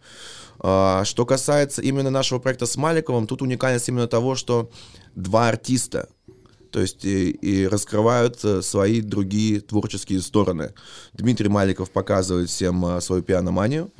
А, 0.59 1.05
что 1.05 1.25
касается 1.25 1.81
именно 1.81 2.11
нашего 2.11 2.41
проекта 2.41 2.67
с 2.67 2.77
Маликовым, 2.77 3.29
тут 3.29 3.41
уникальность 3.41 3.89
именно 3.89 4.09
того, 4.09 4.35
что 4.35 4.69
два 5.15 5.49
артиста, 5.49 6.09
то 6.71 6.81
есть 6.81 7.05
и, 7.05 7.31
и 7.31 7.67
раскрывают 7.67 8.39
э, 8.45 8.63
свои 8.63 9.01
другие 9.01 9.61
творческие 9.61 10.21
стороны. 10.21 10.73
Дмитрий 11.13 11.49
Маликов 11.49 11.91
показывает 11.91 12.49
всем 12.49 12.85
э, 12.87 13.01
свою 13.01 13.23
пианоманию, 13.23 13.91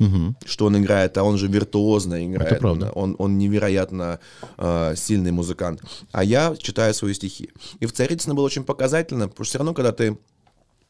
что 0.45 0.65
он 0.65 0.77
играет, 0.77 1.17
а 1.17 1.23
он 1.23 1.37
же 1.37 1.47
виртуозно 1.47 2.25
играет. 2.25 2.59
правда. 2.59 2.91
Он, 2.91 3.15
он 3.19 3.37
невероятно 3.37 4.19
э, 4.57 4.93
сильный 4.95 5.31
музыкант. 5.31 5.81
А 6.11 6.23
я 6.23 6.55
читаю 6.57 6.93
свои 6.93 7.13
стихи. 7.13 7.49
И 7.79 7.85
в 7.85 7.93
Царицыно 7.93 8.35
было 8.35 8.45
очень 8.45 8.63
показательно, 8.63 9.27
потому 9.27 9.45
что 9.45 9.51
все 9.51 9.57
равно, 9.59 9.73
когда 9.73 9.91
ты 9.91 10.17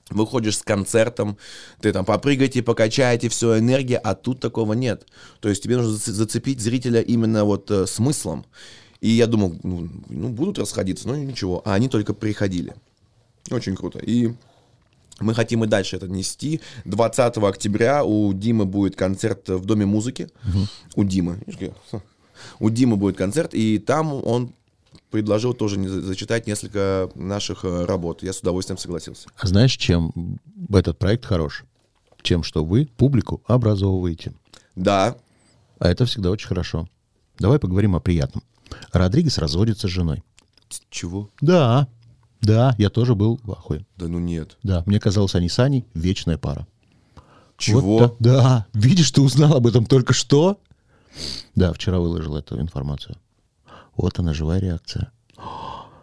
выходишь 0.09 0.57
с 0.57 0.63
концертом, 0.63 1.37
ты 1.79 1.91
там 1.93 2.05
попрыгайте, 2.05 2.61
покачаете, 2.61 3.29
все, 3.29 3.57
энергия, 3.57 3.97
а 3.97 4.13
тут 4.13 4.39
такого 4.39 4.73
нет. 4.73 5.05
То 5.39 5.49
есть 5.49 5.63
тебе 5.63 5.77
нужно 5.77 5.93
зац- 5.95 6.11
зацепить 6.11 6.59
зрителя 6.59 7.01
именно 7.01 7.45
вот 7.45 7.71
э, 7.71 7.87
смыслом. 7.87 8.45
И 9.01 9.09
я 9.09 9.25
думал, 9.25 9.57
ну, 9.63 9.89
ну, 10.09 10.29
будут 10.29 10.59
расходиться, 10.59 11.07
но 11.07 11.15
ничего. 11.15 11.61
А 11.65 11.73
они 11.73 11.89
только 11.89 12.13
приходили. 12.13 12.75
Очень 13.49 13.75
круто. 13.75 13.97
И 13.99 14.31
мы 15.19 15.33
хотим 15.33 15.63
и 15.63 15.67
дальше 15.67 15.95
это 15.95 16.07
нести. 16.07 16.61
20 16.85 17.37
октября 17.37 18.03
у 18.03 18.31
Димы 18.33 18.65
будет 18.65 18.95
концерт 18.95 19.49
в 19.49 19.65
Доме 19.65 19.85
музыки. 19.87 20.29
У 20.95 21.03
Димы. 21.03 21.39
У 22.59 22.69
Димы 22.69 22.95
будет 22.95 23.17
концерт, 23.17 23.53
и 23.53 23.79
там 23.79 24.13
он 24.13 24.53
предложил 25.09 25.53
тоже 25.53 25.77
зачитать 25.87 26.47
несколько 26.47 27.09
наших 27.15 27.65
э, 27.65 27.85
работ. 27.85 28.23
Я 28.23 28.33
с 28.33 28.39
удовольствием 28.39 28.77
согласился. 28.77 29.27
А 29.37 29.45
знаешь, 29.45 29.75
чем 29.77 30.39
этот 30.73 30.97
проект 30.97 31.25
хорош? 31.25 31.65
Тем, 32.23 32.43
что 32.43 32.63
вы 32.63 32.87
публику 32.97 33.41
образовываете. 33.45 34.33
Да, 34.75 35.17
А 35.79 35.89
это 35.89 36.05
всегда 36.05 36.31
очень 36.31 36.47
хорошо. 36.47 36.87
Давай 37.39 37.59
поговорим 37.59 37.95
о 37.95 37.99
приятном. 37.99 38.43
Родригес 38.91 39.37
разводится 39.37 39.87
с 39.87 39.91
женой. 39.91 40.23
чего? 40.89 41.29
Да, 41.41 41.87
да, 42.41 42.75
я 42.77 42.89
тоже 42.89 43.13
был 43.15 43.39
в 43.43 43.51
ахуе. 43.51 43.85
Да 43.97 44.07
ну 44.07 44.19
нет. 44.19 44.57
Да, 44.63 44.83
мне 44.85 44.99
казалось, 44.99 45.35
они 45.35 45.49
с 45.49 45.59
Аней 45.59 45.85
вечная 45.93 46.37
пара. 46.37 46.65
Чего? 47.57 47.81
Вот 47.99 48.17
та- 48.17 48.23
да, 48.23 48.65
видишь, 48.73 49.11
ты 49.11 49.21
узнал 49.21 49.53
об 49.55 49.67
этом 49.67 49.85
только 49.85 50.13
что? 50.13 50.59
Да, 51.55 51.73
вчера 51.73 51.99
выложил 51.99 52.35
эту 52.37 52.59
информацию. 52.59 53.15
Вот 53.95 54.17
она, 54.19 54.33
живая 54.33 54.59
реакция. 54.59 55.11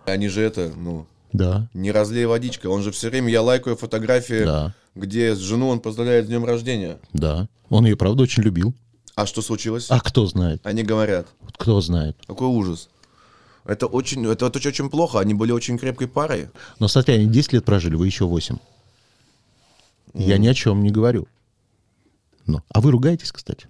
Они 0.04 0.28
же 0.28 0.40
это, 0.42 0.72
ну, 0.76 1.06
Да, 1.32 1.68
не 1.74 1.90
разлей 1.92 2.26
водичка. 2.26 2.68
Он 2.68 2.82
же 2.82 2.92
все 2.92 3.08
время, 3.10 3.30
я 3.30 3.42
лайкаю 3.42 3.76
фотографии, 3.76 4.44
Да. 4.44 4.74
где 4.94 5.34
с 5.34 5.38
жену 5.38 5.68
он 5.68 5.80
поздравляет 5.80 6.26
с 6.26 6.28
днем 6.28 6.44
рождения. 6.44 6.98
да. 7.12 7.48
Он 7.70 7.84
ее, 7.84 7.96
правда, 7.96 8.22
очень 8.22 8.42
любил. 8.42 8.72
А 9.18 9.26
что 9.26 9.42
случилось? 9.42 9.90
А 9.90 9.98
кто 9.98 10.26
знает? 10.26 10.64
Они 10.64 10.84
говорят, 10.84 11.26
Вот 11.40 11.56
кто 11.58 11.80
знает? 11.80 12.16
какой 12.28 12.46
ужас. 12.46 12.88
Это 13.64 13.88
очень, 13.88 14.24
это, 14.24 14.46
это 14.46 14.68
очень, 14.68 14.88
плохо. 14.88 15.18
Они 15.18 15.34
были 15.34 15.50
очень 15.50 15.76
крепкой 15.76 16.06
парой. 16.06 16.50
Но 16.78 16.86
смотри, 16.86 17.14
они 17.14 17.26
10 17.26 17.54
лет 17.54 17.64
прожили, 17.64 17.96
вы 17.96 18.06
еще 18.06 18.26
8. 18.26 18.56
Я 20.14 20.38
ни 20.38 20.46
о 20.46 20.54
чем 20.54 20.84
не 20.84 20.92
говорю. 20.92 21.26
Ну, 22.46 22.62
а 22.72 22.80
вы 22.80 22.92
ругаетесь, 22.92 23.32
кстати? 23.32 23.66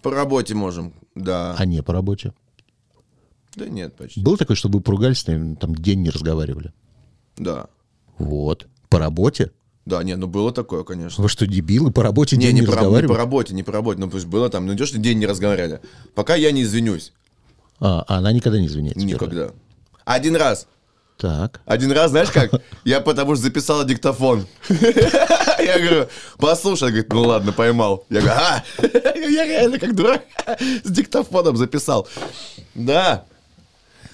По 0.00 0.12
работе 0.12 0.54
можем, 0.54 0.92
да. 1.16 1.56
А 1.58 1.64
не 1.64 1.82
по 1.82 1.92
работе. 1.92 2.32
Да 3.56 3.68
нет, 3.68 3.96
почти. 3.96 4.20
Было 4.20 4.36
такое, 4.36 4.56
чтобы 4.56 4.78
вы 4.78 4.84
поругались, 4.84 5.24
там 5.24 5.56
день 5.74 6.02
не 6.02 6.10
разговаривали? 6.10 6.72
Да. 7.36 7.66
Вот. 8.16 8.68
По 8.90 9.00
работе? 9.00 9.50
Да, 9.86 10.02
нет, 10.02 10.18
ну 10.18 10.26
было 10.26 10.52
такое, 10.52 10.82
конечно. 10.82 11.22
Вы 11.22 11.28
что, 11.28 11.46
дебилы? 11.46 11.92
По 11.92 12.02
работе 12.02 12.36
Не, 12.36 12.46
день 12.46 12.54
не, 12.56 12.60
не, 12.62 12.66
по, 12.66 12.72
раб- 12.72 12.80
не 12.80 12.82
по 12.82 12.86
разговаривали? 12.90 13.16
работе, 13.18 13.54
не 13.54 13.62
по 13.62 13.72
работе. 13.72 14.00
Ну, 14.00 14.10
пусть 14.10 14.26
было 14.26 14.50
там, 14.50 14.66
ну 14.66 14.74
идешь, 14.74 14.90
день 14.90 15.18
не 15.18 15.26
разговаривали. 15.26 15.80
Пока 16.14 16.34
я 16.34 16.50
не 16.50 16.64
извинюсь. 16.64 17.12
А, 17.78 18.04
а 18.08 18.16
она 18.18 18.32
никогда 18.32 18.58
не 18.58 18.66
извиняется. 18.66 19.00
первая. 19.00 19.14
Никогда. 19.30 19.54
Один 20.04 20.34
раз. 20.34 20.66
Так. 21.18 21.60
Один 21.66 21.92
раз, 21.92 22.10
знаешь 22.10 22.30
как? 22.30 22.50
Я 22.84 23.00
потому 23.00 23.36
что 23.36 23.44
записала 23.44 23.84
диктофон. 23.84 24.46
Я 24.68 25.78
говорю, 25.78 26.08
послушай. 26.38 26.88
Говорит, 26.88 27.12
ну 27.12 27.22
ладно, 27.22 27.52
поймал. 27.52 28.04
Я 28.10 28.20
говорю, 28.22 28.36
а! 28.40 28.64
Я 29.14 29.44
реально 29.46 29.78
как 29.78 29.94
дурак 29.94 30.24
с 30.84 30.90
диктофоном 30.90 31.56
записал. 31.56 32.08
Да. 32.74 33.24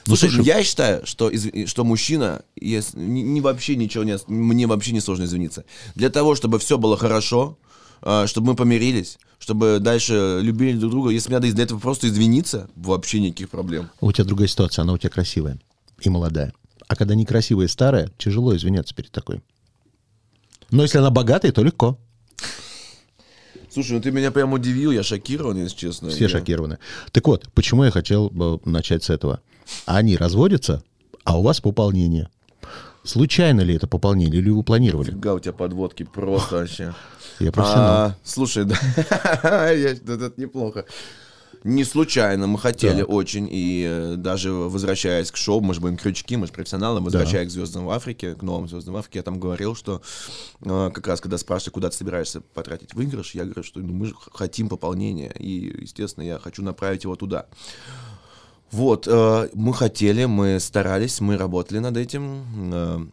Ну, 0.06 0.16
Слушай, 0.16 0.34
слушай- 0.34 0.46
я 0.46 0.62
считаю, 0.64 1.06
что, 1.06 1.28
из- 1.30 1.68
что 1.68 1.84
мужчина, 1.84 2.42
если, 2.56 2.98
не, 2.98 3.22
не 3.22 3.40
вообще 3.40 3.76
ничего 3.76 4.02
не... 4.04 4.18
Мне 4.26 4.66
вообще 4.66 4.92
не 4.92 5.00
сложно 5.00 5.24
извиниться. 5.24 5.64
Для 5.94 6.10
того, 6.10 6.34
чтобы 6.34 6.58
все 6.58 6.76
было 6.76 6.96
хорошо, 6.96 7.56
а, 8.02 8.26
чтобы 8.26 8.48
мы 8.48 8.56
помирились, 8.56 9.18
чтобы 9.38 9.78
дальше 9.80 10.40
любили 10.42 10.76
друг 10.76 10.90
друга, 10.90 11.10
если 11.10 11.28
мне 11.28 11.38
надо 11.38 11.52
для 11.52 11.64
этого 11.64 11.78
просто 11.78 12.08
извиниться, 12.08 12.68
вообще 12.74 13.20
никаких 13.20 13.50
проблем. 13.50 13.90
У 14.00 14.10
тебя 14.10 14.24
другая 14.24 14.48
ситуация, 14.48 14.82
она 14.82 14.92
у 14.92 14.98
тебя 14.98 15.10
красивая 15.10 15.58
и 16.00 16.08
молодая. 16.10 16.52
А 16.88 16.96
когда 16.96 17.14
некрасивая 17.14 17.66
и 17.66 17.68
старая, 17.68 18.10
тяжело 18.18 18.56
извиняться 18.56 18.94
перед 18.94 19.12
такой. 19.12 19.40
Но 20.70 20.82
если 20.82 20.98
она 20.98 21.10
богатая, 21.10 21.52
то 21.52 21.62
легко. 21.62 21.96
Слушай, 23.70 23.92
ну 23.92 24.00
ты 24.00 24.10
меня 24.10 24.30
прям 24.30 24.52
удивил, 24.52 24.90
я 24.90 25.02
шокирован, 25.02 25.56
если 25.62 25.76
честно. 25.76 26.10
Все 26.10 26.24
Я- 26.24 26.28
шокированы. 26.28 26.78
Так 27.12 27.26
вот, 27.26 27.48
почему 27.54 27.84
я 27.84 27.90
хотел 27.90 28.30
начать 28.64 29.04
с 29.04 29.10
этого? 29.10 29.40
Они 29.86 30.16
разводятся, 30.16 30.82
а 31.24 31.38
у 31.38 31.42
вас 31.42 31.60
пополнение. 31.60 32.28
Случайно 33.04 33.62
ли 33.62 33.74
это 33.74 33.88
пополнение, 33.88 34.40
или 34.40 34.50
вы 34.50 34.62
планировали? 34.62 35.10
Фига 35.10 35.34
у 35.34 35.40
тебя 35.40 35.52
подводки 35.52 36.04
просто 36.04 36.56
вообще. 36.56 36.94
Я 37.40 37.50
профессионал. 37.50 37.90
А, 37.90 38.16
слушай, 38.22 38.64
да, 38.64 38.76
да, 39.42 39.72
это 39.72 40.32
неплохо. 40.36 40.84
Не 41.64 41.84
случайно, 41.84 42.48
мы 42.48 42.58
хотели 42.58 43.00
Так. 43.00 43.08
очень, 43.08 43.48
и 43.50 43.86
э, 43.88 44.14
даже 44.16 44.52
возвращаясь 44.52 45.30
к 45.30 45.36
шоу, 45.36 45.60
мы 45.60 45.74
же 45.74 45.80
будем 45.80 45.96
крючки, 45.96 46.36
мы 46.36 46.48
же 46.48 46.52
профессионалы, 46.52 47.00
возвращаясь 47.00 47.48
к 47.48 47.50
«Звездам 47.52 47.86
в 47.86 47.90
Африке», 47.90 48.34
к 48.34 48.42
новым 48.42 48.68
«Звездам 48.68 48.94
в 48.94 48.96
Африке», 48.96 49.20
я 49.20 49.22
там 49.22 49.38
говорил, 49.38 49.76
что 49.76 50.02
э, 50.60 50.90
как 50.92 51.06
раз, 51.06 51.20
когда 51.20 51.38
спрашивали, 51.38 51.72
куда 51.72 51.90
ты 51.90 51.96
собираешься 51.96 52.40
потратить 52.40 52.94
выигрыш, 52.94 53.36
я 53.36 53.44
говорю, 53.44 53.62
что 53.62 53.78
ну, 53.78 53.92
мы 53.92 54.06
же 54.06 54.14
хотим 54.32 54.68
пополнения, 54.68 55.32
и, 55.38 55.82
естественно, 55.82 56.24
я 56.24 56.40
хочу 56.40 56.62
направить 56.62 57.04
его 57.04 57.14
туда. 57.14 57.46
Вот, 58.72 59.06
э, 59.06 59.48
мы 59.52 59.74
хотели, 59.74 60.24
мы 60.24 60.58
старались, 60.58 61.20
мы 61.20 61.36
работали 61.36 61.78
над 61.78 61.96
этим, 61.98 62.42
э, 62.72 63.06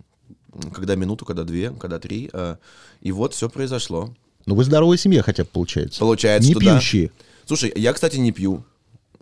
когда 0.73 0.95
минуту, 0.95 1.25
когда 1.25 1.43
две, 1.43 1.71
когда 1.71 1.99
три, 1.99 2.29
э, 2.31 2.55
и 3.01 3.11
вот 3.11 3.33
все 3.33 3.49
произошло. 3.49 4.15
Ну, 4.45 4.55
вы 4.55 4.63
здоровая 4.63 4.97
семья 4.97 5.21
хотя 5.21 5.43
бы 5.43 5.49
получается. 5.51 5.99
Получается, 5.99 6.47
Не 6.47 6.53
что 6.53 6.63
да. 6.63 6.79
пьющие. 6.79 7.11
Слушай, 7.45 7.73
я, 7.75 7.91
кстати, 7.91 8.15
не 8.15 8.31
пью. 8.31 8.63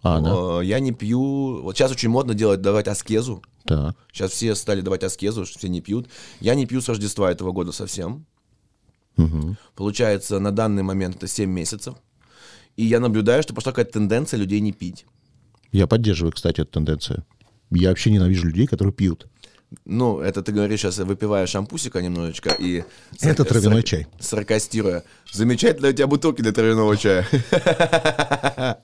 А, 0.03 0.21
да? 0.21 0.61
Я 0.61 0.79
не 0.79 0.91
пью. 0.91 1.63
Вот 1.63 1.75
сейчас 1.75 1.91
очень 1.91 2.09
модно 2.09 2.35
делать, 2.35 2.61
давать 2.61 2.87
аскезу. 2.87 3.41
Так. 3.65 3.95
Сейчас 4.13 4.31
все 4.31 4.53
стали 4.53 4.81
давать 4.81 5.03
аскезу, 5.03 5.45
что 5.45 5.57
все 5.57 5.69
не 5.69 5.81
пьют. 5.81 6.07
Я 6.39 6.53
не 6.53 6.67
пью 6.67 6.81
с 6.81 6.87
Рождества 6.87 7.31
этого 7.31 7.51
года 7.51 7.71
совсем. 7.71 8.25
Мгм. 9.17 9.57
Получается, 9.75 10.39
на 10.39 10.51
данный 10.51 10.83
момент 10.83 11.15
это 11.17 11.27
7 11.27 11.49
месяцев. 11.49 11.95
И 12.75 12.85
я 12.85 12.99
наблюдаю, 12.99 13.41
что 13.41 13.55
пошла 13.55 13.71
какая-то 13.71 13.93
тенденция 13.93 14.37
людей 14.37 14.59
не 14.59 14.71
пить. 14.71 15.05
Я 15.71 15.87
поддерживаю, 15.87 16.31
кстати, 16.33 16.61
эту 16.61 16.71
тенденцию. 16.71 17.23
Я 17.71 17.89
вообще 17.89 18.11
ненавижу 18.11 18.47
людей, 18.47 18.67
которые 18.67 18.93
пьют. 18.93 19.27
Ну, 19.83 20.19
это 20.19 20.41
ты 20.41 20.53
говоришь 20.53 20.79
сейчас, 20.79 20.97
выпивая 20.99 21.45
шампусика 21.45 22.01
немножечко 22.01 22.51
и... 22.51 22.83
Это 23.19 23.43
сарка- 23.43 23.49
травяной 23.49 23.81
сарка- 23.81 23.87
чай. 23.87 24.07
Саркастируя. 24.19 25.03
Замечательно 25.33 25.89
у 25.89 25.91
тебя 25.91 26.07
бутылки 26.07 26.41
для 26.41 26.53
травяного 26.53 26.95
чая. 26.95 27.27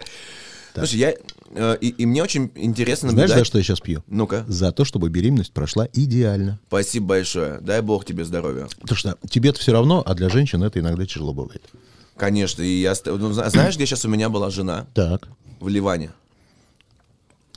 Слушай, 0.76 0.96
я... 1.00 1.14
э, 1.56 1.78
И, 1.82 1.90
и 1.90 2.06
мне 2.06 2.24
очень 2.24 2.52
интересно 2.56 3.12
Знаешь, 3.12 3.30
наблюдать... 3.30 3.40
за 3.40 3.46
что 3.46 3.58
я 3.60 3.64
сейчас 3.64 3.80
пью? 3.80 4.04
Ну-ка. 4.08 4.44
За 4.48 4.72
то, 4.72 4.84
чтобы 4.86 5.10
беременность 5.10 5.54
прошла 5.54 5.88
идеально. 5.94 6.60
Спасибо 6.68 7.06
большое. 7.08 7.60
Дай 7.62 7.82
бог 7.82 8.06
тебе 8.06 8.26
здоровья. 8.26 8.68
Потому 8.82 8.98
что 8.98 9.18
тебе-то 9.30 9.60
все 9.60 9.72
равно, 9.72 10.02
а 10.06 10.16
для 10.16 10.30
женщин 10.30 10.64
это 10.64 10.80
иногда 10.80 11.06
тяжело 11.06 11.34
бывает. 11.34 11.62
Конечно. 12.18 12.64
И 12.64 12.82
я... 12.82 12.94
ну, 13.06 13.32
зна- 13.34 13.50
знаешь, 13.52 13.76
где 13.76 13.86
сейчас 13.86 14.04
у 14.06 14.10
меня 14.10 14.30
была 14.30 14.50
жена? 14.50 14.88
Так. 14.96 15.28
В 15.60 15.68
Ливане. 15.68 16.12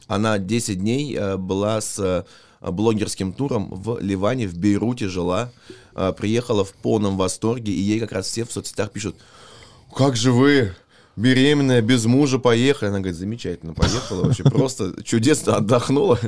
Она 0.06 0.38
10 0.38 0.78
дней 0.78 1.16
э, 1.16 1.36
была 1.36 1.80
с 1.80 1.98
э, 1.98 2.24
блогерским 2.60 3.32
туром 3.32 3.68
в 3.70 3.98
Ливане, 4.00 4.46
в 4.46 4.56
Бейруте 4.56 5.08
жила. 5.08 5.50
Э, 5.94 6.12
Приехала 6.16 6.64
в 6.64 6.72
полном 6.72 7.16
восторге, 7.16 7.72
и 7.72 7.80
ей 7.80 8.00
как 8.00 8.12
раз 8.12 8.26
все 8.26 8.44
в 8.44 8.52
соцсетях 8.52 8.92
пишут, 8.92 9.16
как 9.94 10.16
же 10.16 10.30
вы, 10.32 10.74
беременная, 11.16 11.82
без 11.82 12.04
мужа 12.04 12.38
поехали. 12.38 12.90
Она 12.90 12.98
говорит, 12.98 13.18
замечательно, 13.18 13.74
поехала, 13.74 14.24
вообще 14.24 14.44
просто 14.44 15.02
чудесно 15.02 15.56
отдохнула. 15.56 16.18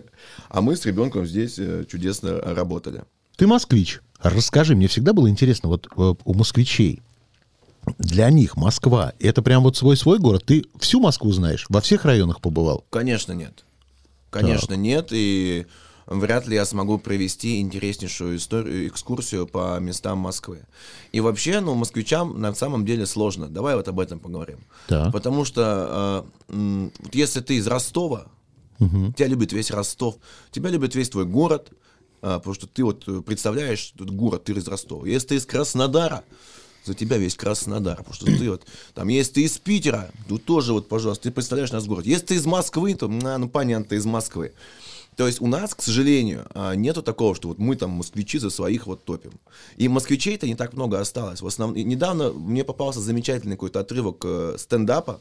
А 0.49 0.61
мы 0.61 0.77
с 0.77 0.85
ребенком 0.85 1.27
здесь 1.27 1.61
чудесно 1.89 2.41
работали. 2.41 3.05
Ты 3.37 3.47
москвич. 3.47 4.01
Расскажи, 4.21 4.75
мне 4.75 4.89
всегда 4.89 5.13
было 5.13 5.31
интересно, 5.31 5.69
вот 5.69 5.87
у 5.97 6.35
москвичей, 6.35 7.01
для 7.99 8.29
них 8.31 8.57
Москва, 8.57 9.13
это 9.21 9.43
прям 9.43 9.63
вот 9.63 9.77
свой-свой 9.77 10.19
город. 10.19 10.45
Ты 10.45 10.65
всю 10.79 11.01
Москву 11.01 11.33
знаешь, 11.33 11.67
во 11.69 11.81
всех 11.81 12.05
районах 12.05 12.41
побывал. 12.41 12.85
Конечно, 12.91 13.33
нет. 13.33 13.65
Конечно, 14.31 14.75
нет. 14.75 15.09
И 15.13 15.67
вряд 16.07 16.47
ли 16.47 16.55
я 16.55 16.65
смогу 16.65 16.99
провести 16.99 17.61
интереснейшую 17.61 18.37
историю, 18.37 18.89
экскурсию 18.89 19.47
по 19.47 19.79
местам 19.79 20.19
Москвы. 20.19 20.67
И 21.13 21.21
вообще, 21.21 21.61
ну, 21.61 21.75
москвичам 21.75 22.41
на 22.41 22.55
самом 22.55 22.85
деле 22.85 23.07
сложно. 23.07 23.49
Давай 23.49 23.77
вот 23.77 23.89
об 23.89 24.01
этом 24.01 24.19
поговорим. 24.19 24.59
Так. 24.89 25.13
Потому 25.13 25.45
что 25.45 26.25
э, 26.49 26.91
вот 26.99 27.15
если 27.15 27.41
ты 27.41 27.57
из 27.57 27.67
Ростова, 27.67 28.27
тебя 28.79 29.27
любит 29.27 29.53
весь 29.53 29.71
Ростов, 29.71 30.17
тебя 30.51 30.71
любит 30.71 30.95
весь 30.95 31.11
твой 31.11 31.25
город, 31.25 31.73
а, 32.21 32.39
потому 32.39 32.55
что 32.55 32.67
ты 32.67 32.85
вот 32.85 33.05
э, 33.07 33.23
представляешь 33.23 33.93
этот 33.95 34.11
город, 34.11 34.45
ты 34.45 34.53
из 34.53 34.67
Ростова. 34.67 35.07
Если 35.07 35.29
ты 35.29 35.35
из 35.37 35.47
Краснодара, 35.47 36.25
за 36.85 36.95
тебя 36.95 37.19
весь 37.19 37.35
Краснодар, 37.35 37.99
потому 37.99 38.15
что 38.15 38.27
ты 38.27 38.51
вот, 38.51 38.67
там, 38.95 39.09
если 39.09 39.35
ты 39.35 39.43
из 39.43 39.59
Питера, 39.59 40.11
то 40.29 40.39
тоже 40.39 40.73
вот, 40.73 40.89
пожалуйста, 40.89 41.25
ты 41.25 41.31
представляешь 41.31 41.73
наш 41.73 41.85
город. 41.85 42.07
Если 42.07 42.27
ты 42.27 42.35
из 42.37 42.47
Москвы, 42.47 42.95
то, 42.95 43.09
на, 43.09 43.39
ну, 43.39 43.49
понятно, 43.49 43.85
ты 43.85 43.97
из 43.97 44.07
Москвы. 44.07 44.53
То 45.19 45.27
есть 45.27 45.41
у 45.41 45.49
нас, 45.49 45.75
к 45.75 45.83
сожалению, 45.83 46.47
а, 46.55 46.75
нету 46.75 47.03
такого, 47.03 47.35
что 47.35 47.49
вот 47.49 47.59
мы 47.59 47.75
там 47.75 47.91
москвичи 47.91 48.39
за 48.39 48.51
своих 48.51 48.87
вот 48.87 49.05
топим. 49.05 49.33
И 49.77 49.89
москвичей-то 49.89 50.47
не 50.47 50.55
так 50.55 50.75
много 50.75 51.01
осталось. 51.01 51.43
В 51.43 51.47
основном, 51.47 51.77
недавно 51.77 52.31
мне 52.31 52.63
попался 52.63 53.01
замечательный 53.01 53.57
какой-то 53.57 53.81
отрывок 53.81 54.19
э, 54.25 54.55
стендапа, 54.59 55.21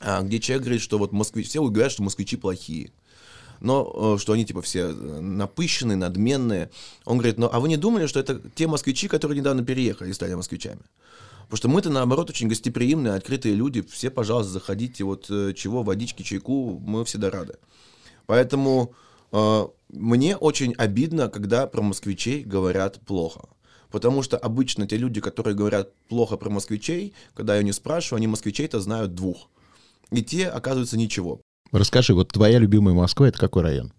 а, 0.00 0.22
где 0.22 0.40
человек 0.40 0.64
говорит, 0.64 0.82
что 0.82 0.98
вот 0.98 1.12
москвичи, 1.12 1.48
все 1.48 1.62
говорят, 1.62 1.92
что 1.92 2.02
москвичи 2.02 2.36
плохие. 2.36 2.90
Но 3.60 4.14
э, 4.16 4.18
что 4.20 4.32
они 4.32 4.44
типа 4.44 4.62
все 4.62 4.90
э, 4.90 4.92
напыщенные, 4.92 5.96
надменные. 5.96 6.70
Он 7.04 7.18
говорит, 7.18 7.38
ну 7.38 7.48
а 7.52 7.60
вы 7.60 7.68
не 7.68 7.76
думали, 7.76 8.06
что 8.06 8.20
это 8.20 8.40
те 8.54 8.66
москвичи, 8.66 9.08
которые 9.08 9.38
недавно 9.38 9.64
переехали 9.64 10.10
и 10.10 10.12
стали 10.12 10.34
москвичами? 10.34 10.80
Потому 11.48 11.56
что 11.56 11.68
мы-то, 11.68 11.90
наоборот, 11.90 12.28
очень 12.28 12.48
гостеприимные, 12.48 13.14
открытые 13.14 13.54
люди. 13.54 13.80
Все, 13.82 14.10
пожалуйста, 14.10 14.52
заходите. 14.52 15.04
Вот 15.04 15.26
э, 15.30 15.54
чего, 15.54 15.82
водички, 15.82 16.22
чайку, 16.22 16.78
мы 16.78 17.04
всегда 17.04 17.30
рады. 17.30 17.54
Поэтому 18.26 18.92
э, 19.32 19.66
мне 19.88 20.36
очень 20.36 20.74
обидно, 20.74 21.28
когда 21.28 21.66
про 21.66 21.80
москвичей 21.80 22.44
говорят 22.44 23.00
плохо. 23.00 23.48
Потому 23.90 24.22
что 24.22 24.36
обычно 24.36 24.86
те 24.86 24.98
люди, 24.98 25.22
которые 25.22 25.56
говорят 25.56 25.94
плохо 26.08 26.36
про 26.36 26.50
москвичей, 26.50 27.14
когда 27.34 27.56
я 27.56 27.62
не 27.62 27.72
спрашиваю, 27.72 28.18
они 28.18 28.26
москвичей-то 28.26 28.80
знают 28.80 29.14
двух. 29.14 29.48
И 30.10 30.22
те, 30.22 30.48
оказывается, 30.48 30.98
ничего. 30.98 31.40
Расскажи, 31.72 32.14
вот 32.14 32.28
твоя 32.28 32.58
любимая 32.58 32.94
Москва, 32.94 33.28
это 33.28 33.38
какой 33.38 33.62
район? 33.62 33.92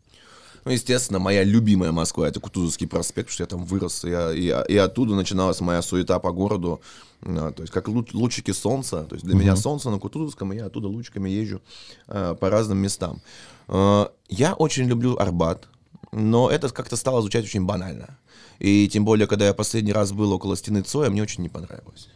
Ну, 0.65 0.71
естественно, 0.71 1.19
моя 1.19 1.43
любимая 1.43 1.91
Москва 1.91 2.27
это 2.27 2.39
Кутузовский 2.39 2.87
проспект, 2.87 3.29
потому 3.29 3.33
что 3.33 3.43
я 3.43 3.47
там 3.47 3.63
вырос, 3.65 4.03
и, 4.03 4.09
я- 4.09 4.33
и, 4.33 4.73
и 4.73 4.77
оттуда 4.77 5.15
начиналась 5.15 5.61
моя 5.61 5.81
суета 5.81 6.19
по 6.19 6.31
городу, 6.31 6.81
А, 7.21 7.51
то 7.51 7.63
есть 7.63 7.73
как 7.73 7.87
луч- 7.87 8.13
лучики 8.13 8.51
солнца, 8.51 9.03
то 9.03 9.15
есть 9.15 9.25
для 9.25 9.35
меня 9.35 9.55
солнце 9.55 9.89
на 9.89 9.99
Кутузовском, 9.99 10.53
и 10.53 10.57
я 10.57 10.65
оттуда 10.67 10.87
лучиками 10.87 11.29
езжу 11.29 11.61
а, 12.07 12.33
по 12.35 12.49
разным 12.49 12.77
местам. 12.77 13.21
А, 13.67 14.11
я 14.29 14.53
очень 14.53 14.85
люблю 14.85 15.17
Арбат, 15.17 15.67
но 16.11 16.49
это 16.49 16.69
как-то 16.69 16.95
стало 16.95 17.21
звучать 17.21 17.45
очень 17.45 17.65
банально. 17.65 18.17
И 18.59 18.87
тем 18.89 19.05
более, 19.05 19.27
когда 19.27 19.45
я 19.47 19.53
последний 19.53 19.93
раз 19.93 20.11
был 20.11 20.31
около 20.33 20.55
стены 20.57 20.81
Цоя, 20.81 21.09
мне 21.09 21.21
очень 21.21 21.43
не 21.43 21.49
понравилось 21.49 22.09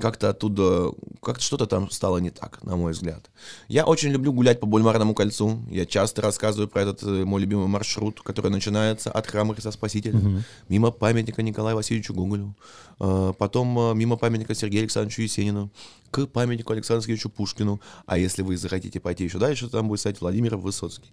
как-то 0.00 0.30
оттуда, 0.30 0.90
как-то 1.22 1.42
что-то 1.42 1.66
там 1.66 1.90
стало 1.90 2.18
не 2.18 2.30
так, 2.30 2.62
на 2.62 2.76
мой 2.76 2.92
взгляд. 2.92 3.30
Я 3.68 3.86
очень 3.86 4.10
люблю 4.10 4.32
гулять 4.32 4.60
по 4.60 4.66
Бульварному 4.66 5.14
кольцу. 5.14 5.62
Я 5.70 5.86
часто 5.86 6.22
рассказываю 6.22 6.68
про 6.68 6.82
этот 6.82 7.02
э, 7.02 7.24
мой 7.24 7.40
любимый 7.40 7.66
маршрут, 7.66 8.20
который 8.20 8.50
начинается 8.50 9.10
от 9.10 9.26
храма 9.26 9.54
Христа 9.54 9.72
Спасителя, 9.72 10.20
мимо 10.68 10.90
памятника 10.90 11.42
Николаю 11.42 11.76
Васильевичу 11.76 12.14
Гоголю, 12.14 12.54
э, 13.00 13.32
потом 13.38 13.78
э, 13.78 13.94
мимо 13.94 14.16
памятника 14.16 14.54
Сергею 14.54 14.82
Александровичу 14.82 15.22
Есенину, 15.22 15.70
к 16.10 16.26
памятнику 16.26 16.72
Александру 16.72 17.02
Сергеевичу 17.02 17.30
Пушкину. 17.30 17.80
А 18.06 18.18
если 18.18 18.42
вы 18.42 18.56
захотите 18.56 19.00
пойти 19.00 19.24
еще 19.24 19.38
дальше, 19.38 19.68
там 19.68 19.88
будет 19.88 20.00
стоять 20.00 20.20
Владимир 20.20 20.56
Высоцкий. 20.56 21.10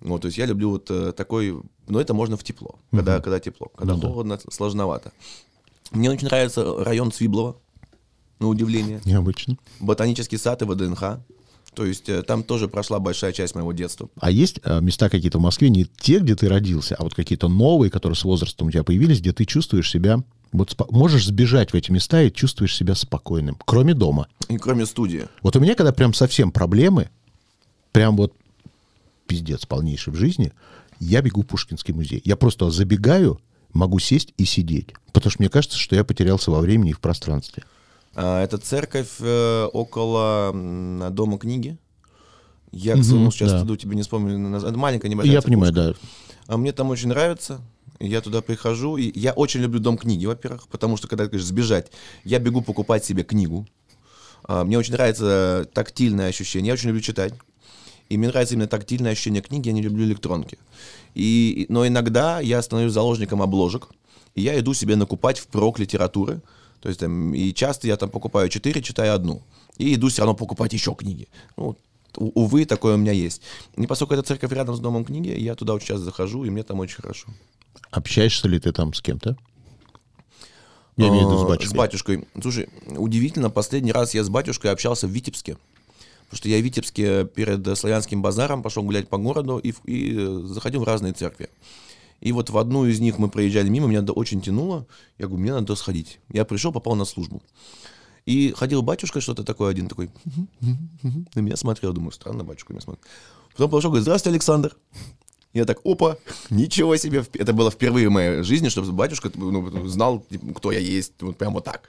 Вот, 0.00 0.22
то 0.22 0.26
есть 0.26 0.36
я 0.36 0.46
люблю 0.46 0.70
вот 0.70 0.90
такой, 1.16 1.56
но 1.88 2.00
это 2.00 2.12
можно 2.12 2.36
в 2.36 2.44
тепло, 2.44 2.78
когда, 2.90 3.20
когда 3.20 3.40
тепло, 3.40 3.68
когда 3.74 3.94
Ну 3.94 4.00
да. 4.00 4.08
холодно, 4.08 4.38
сложновато. 4.50 5.12
Мне 5.90 6.10
очень 6.10 6.26
нравится 6.26 6.84
район 6.84 7.12
Свиблова, 7.12 7.56
на 8.38 8.48
удивление. 8.48 9.00
Необычно. 9.04 9.56
Ботанический 9.80 10.36
сад 10.36 10.62
и 10.62 10.64
ВДНХ. 10.64 11.18
То 11.74 11.84
есть 11.84 12.08
э, 12.08 12.22
там 12.22 12.42
тоже 12.42 12.68
прошла 12.68 12.98
большая 12.98 13.32
часть 13.32 13.54
моего 13.54 13.72
детства. 13.72 14.08
А 14.18 14.30
есть 14.30 14.60
э, 14.64 14.80
места 14.80 15.10
какие-то 15.10 15.38
в 15.38 15.42
Москве, 15.42 15.68
не 15.68 15.84
те, 15.84 16.20
где 16.20 16.34
ты 16.34 16.48
родился, 16.48 16.94
а 16.94 17.04
вот 17.04 17.14
какие-то 17.14 17.48
новые, 17.48 17.90
которые 17.90 18.16
с 18.16 18.24
возрастом 18.24 18.68
у 18.68 18.70
тебя 18.70 18.82
появились, 18.82 19.20
где 19.20 19.32
ты 19.32 19.44
чувствуешь 19.44 19.90
себя... 19.90 20.22
Вот 20.52 20.72
спо- 20.72 20.86
можешь 20.90 21.26
сбежать 21.26 21.72
в 21.72 21.74
эти 21.74 21.90
места 21.90 22.22
и 22.22 22.32
чувствуешь 22.32 22.74
себя 22.74 22.94
спокойным, 22.94 23.58
кроме 23.66 23.92
дома. 23.92 24.28
И 24.48 24.56
кроме 24.56 24.86
студии. 24.86 25.26
Вот 25.42 25.54
у 25.56 25.60
меня, 25.60 25.74
когда 25.74 25.92
прям 25.92 26.14
совсем 26.14 26.50
проблемы, 26.50 27.10
прям 27.92 28.16
вот 28.16 28.32
пиздец 29.26 29.66
полнейший 29.66 30.14
в 30.14 30.16
жизни, 30.16 30.52
я 30.98 31.20
бегу 31.20 31.42
в 31.42 31.46
Пушкинский 31.46 31.92
музей. 31.92 32.22
Я 32.24 32.36
просто 32.36 32.70
забегаю, 32.70 33.38
могу 33.72 33.98
сесть 33.98 34.32
и 34.38 34.46
сидеть. 34.46 34.94
Потому 35.12 35.30
что 35.30 35.42
мне 35.42 35.50
кажется, 35.50 35.76
что 35.76 35.94
я 35.94 36.04
потерялся 36.04 36.50
во 36.50 36.60
времени 36.60 36.90
и 36.90 36.94
в 36.94 37.00
пространстве. 37.00 37.64
А, 38.16 38.42
это 38.42 38.56
церковь 38.56 39.20
э, 39.20 39.64
около 39.72 40.50
дома 41.10 41.38
книги. 41.38 41.76
Я, 42.72 42.94
к 42.94 43.04
своему 43.04 43.30
сейчас 43.30 43.52
да. 43.52 43.58
стыду 43.58 43.76
тебе 43.76 43.94
не 43.94 44.02
вспомню. 44.02 44.56
Это 44.56 44.76
маленькая 44.76 45.08
небольшая 45.08 45.34
я 45.34 45.42
понимаю, 45.42 45.72
церквушка. 45.72 46.00
да. 46.48 46.54
А 46.54 46.56
мне 46.56 46.72
там 46.72 46.90
очень 46.90 47.08
нравится. 47.08 47.60
Я 48.00 48.20
туда 48.20 48.42
прихожу, 48.42 48.96
и 48.96 49.18
я 49.18 49.32
очень 49.32 49.60
люблю 49.60 49.80
дом 49.80 49.96
книги, 49.96 50.26
во-первых, 50.26 50.68
потому 50.68 50.96
что, 50.96 51.08
когда 51.08 51.24
ты 51.24 51.30
говоришь 51.30 51.46
сбежать, 51.46 51.90
я 52.24 52.38
бегу 52.38 52.60
покупать 52.60 53.04
себе 53.04 53.22
книгу. 53.22 53.66
А, 54.44 54.64
Мне 54.64 54.78
очень 54.78 54.92
нравится 54.92 55.68
тактильное 55.72 56.28
ощущение, 56.28 56.68
я 56.68 56.74
очень 56.74 56.88
люблю 56.88 57.02
читать. 57.02 57.34
И 58.08 58.16
мне 58.16 58.28
нравится 58.28 58.54
именно 58.54 58.68
тактильное 58.68 59.12
ощущение 59.12 59.42
книги, 59.42 59.68
я 59.68 59.72
не 59.72 59.82
люблю 59.82 60.04
электронки. 60.04 60.58
И, 61.14 61.66
но 61.68 61.86
иногда 61.86 62.40
я 62.40 62.62
становлюсь 62.62 62.92
заложником 62.92 63.42
обложек, 63.42 63.88
и 64.34 64.42
я 64.42 64.58
иду 64.60 64.74
себе 64.74 64.94
накупать 64.96 65.38
впрок 65.38 65.78
литературы. 65.78 66.40
То 66.80 66.88
есть, 66.88 67.00
там, 67.00 67.34
и 67.34 67.52
часто 67.52 67.86
я 67.86 67.96
там 67.96 68.10
покупаю 68.10 68.48
4, 68.48 68.82
читаю 68.82 69.14
одну. 69.14 69.42
И 69.78 69.94
иду 69.94 70.08
все 70.08 70.22
равно 70.22 70.34
покупать 70.34 70.72
еще 70.72 70.94
книги. 70.94 71.28
Ну, 71.56 71.76
увы, 72.16 72.64
такое 72.64 72.94
у 72.94 72.98
меня 72.98 73.12
есть. 73.12 73.42
И 73.76 73.86
поскольку 73.86 74.14
эта 74.14 74.22
церковь 74.22 74.52
рядом 74.52 74.74
с 74.74 74.80
домом 74.80 75.04
книги, 75.04 75.28
я 75.28 75.54
туда 75.54 75.74
очень 75.74 75.88
часто 75.88 76.04
захожу, 76.04 76.44
и 76.44 76.50
мне 76.50 76.62
там 76.62 76.80
очень 76.80 76.96
хорошо. 76.96 77.28
Общаешься 77.90 78.48
ли 78.48 78.58
ты 78.58 78.72
там 78.72 78.94
с 78.94 79.00
кем-то? 79.00 79.36
Я 80.96 81.08
имею 81.08 81.26
в 81.26 81.30
виду 81.30 81.38
с 81.38 81.44
А, 81.44 81.48
батюшкой. 81.48 81.74
С 81.74 81.76
батюшкой. 81.76 82.28
Слушай, 82.40 82.68
удивительно, 82.86 83.50
последний 83.50 83.92
раз 83.92 84.14
я 84.14 84.24
с 84.24 84.30
батюшкой 84.30 84.70
общался 84.70 85.06
в 85.06 85.10
Витебске. 85.10 85.58
Потому 86.24 86.38
что 86.38 86.48
я 86.48 86.58
в 86.58 86.62
Витебске 86.62 87.26
перед 87.26 87.78
славянским 87.78 88.22
базаром 88.22 88.62
пошел 88.62 88.82
гулять 88.82 89.08
по 89.08 89.18
городу 89.18 89.58
и, 89.58 89.74
и, 89.84 90.16
э, 90.16 90.40
заходил 90.44 90.80
в 90.80 90.84
разные 90.84 91.12
церкви. 91.12 91.50
И 92.20 92.32
вот 92.32 92.50
в 92.50 92.58
одну 92.58 92.86
из 92.86 93.00
них 93.00 93.18
мы 93.18 93.28
проезжали 93.28 93.68
мимо, 93.68 93.88
меня 93.88 94.02
очень 94.02 94.40
тянуло. 94.40 94.86
Я 95.18 95.26
говорю, 95.26 95.42
мне 95.42 95.52
надо 95.52 95.74
сходить. 95.74 96.20
Я 96.30 96.44
пришел, 96.44 96.72
попал 96.72 96.94
на 96.94 97.04
службу. 97.04 97.42
И 98.24 98.52
ходил 98.56 98.82
батюшка 98.82 99.20
что-то 99.20 99.44
такое 99.44 99.70
один, 99.70 99.88
такой, 99.88 100.10
на 101.34 101.40
меня 101.40 101.56
смотрел, 101.56 101.92
думаю, 101.92 102.10
странно, 102.10 102.42
батюшка 102.42 102.72
меня 102.72 102.80
смотрит. 102.80 103.04
Потом 103.52 103.70
подошел, 103.70 103.90
говорит, 103.90 104.02
здравствуйте, 104.02 104.34
Александр. 104.34 104.76
Я 105.54 105.64
так, 105.64 105.78
опа, 105.84 106.18
ничего 106.50 106.96
себе. 106.96 107.24
Это 107.34 107.52
было 107.52 107.70
впервые 107.70 108.08
в 108.08 108.12
моей 108.12 108.42
жизни, 108.42 108.68
чтобы 108.68 108.90
батюшка 108.92 109.30
ну, 109.34 109.86
знал, 109.88 110.24
типа, 110.28 110.54
кто 110.54 110.72
я 110.72 110.80
есть, 110.80 111.12
вот 111.20 111.38
прям 111.38 111.54
вот 111.54 111.64
так. 111.64 111.88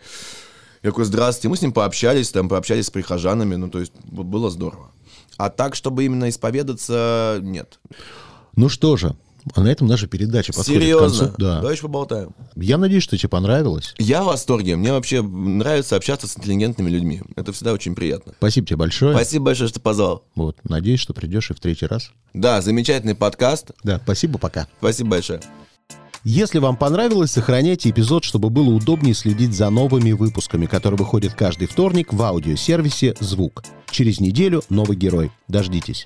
Я 0.84 0.92
такой, 0.92 1.06
здравствуйте. 1.06 1.50
Мы 1.50 1.58
с 1.58 1.62
ним 1.62 1.74
пообщались, 1.74 2.32
там, 2.32 2.48
пообщались 2.50 2.86
с 2.86 2.92
прихожанами, 2.92 3.56
ну, 3.56 3.70
то 3.70 3.80
есть 3.80 3.94
было 4.06 4.50
здорово. 4.52 4.92
А 5.38 5.50
так, 5.50 5.76
чтобы 5.76 6.06
именно 6.06 6.30
исповедаться, 6.30 7.40
нет. 7.42 7.80
Ну 8.56 8.70
что 8.70 8.96
же, 8.96 9.16
а 9.56 9.62
на 9.62 9.68
этом 9.68 9.88
наша 9.88 10.08
передача 10.08 10.54
подходит 10.54 10.82
Серьезно? 10.82 11.08
к 11.08 11.20
концу. 11.20 11.36
Да. 11.38 11.56
Давай 11.58 11.74
еще 11.74 11.84
поболтаем. 11.84 12.36
Я 12.56 12.78
надеюсь, 12.78 13.04
что 13.04 13.18
тебе 13.18 13.30
понравилось. 13.30 13.94
Я 13.98 14.24
в 14.24 14.28
восторге. 14.28 14.76
Мне 14.76 14.92
вообще 14.92 15.22
нравится 15.22 15.96
общаться 15.96 16.28
с 16.28 16.38
интеллигентными 16.38 16.90
людьми. 16.90 17.22
Это 17.36 17.54
всегда 17.54 17.74
очень 17.74 17.96
приятно. 17.96 18.34
Спасибо 18.38 18.68
тебе 18.68 18.78
большое. 18.78 19.16
Спасибо 19.16 19.46
большое, 19.46 19.70
что 19.70 19.80
позвал. 19.80 20.24
Вот, 20.36 20.58
надеюсь, 20.64 21.00
что 21.00 21.14
придешь 21.14 21.52
и 21.52 21.54
в 21.54 21.60
третий 21.60 21.86
раз. 21.86 22.12
Да, 22.34 22.62
замечательный 22.62 23.16
подкаст. 23.16 23.72
Да, 23.84 24.00
спасибо, 24.04 24.38
пока. 24.38 24.68
Спасибо 24.80 25.12
большое. 25.12 25.42
Если 26.24 26.60
вам 26.60 26.76
понравилось, 26.76 27.32
сохраняйте 27.32 27.90
эпизод, 27.90 28.26
чтобы 28.26 28.50
было 28.50 28.70
удобнее 28.70 29.14
следить 29.14 29.56
за 29.56 29.70
новыми 29.70 30.12
выпусками, 30.12 30.66
которые 30.66 30.98
выходят 30.98 31.34
каждый 31.34 31.68
вторник 31.68 32.12
в 32.12 32.22
аудиосервисе 32.22 33.16
«Звук». 33.22 33.64
Через 33.92 34.20
неделю 34.20 34.62
новый 34.70 34.98
герой. 34.98 35.32
Дождитесь. 35.48 36.06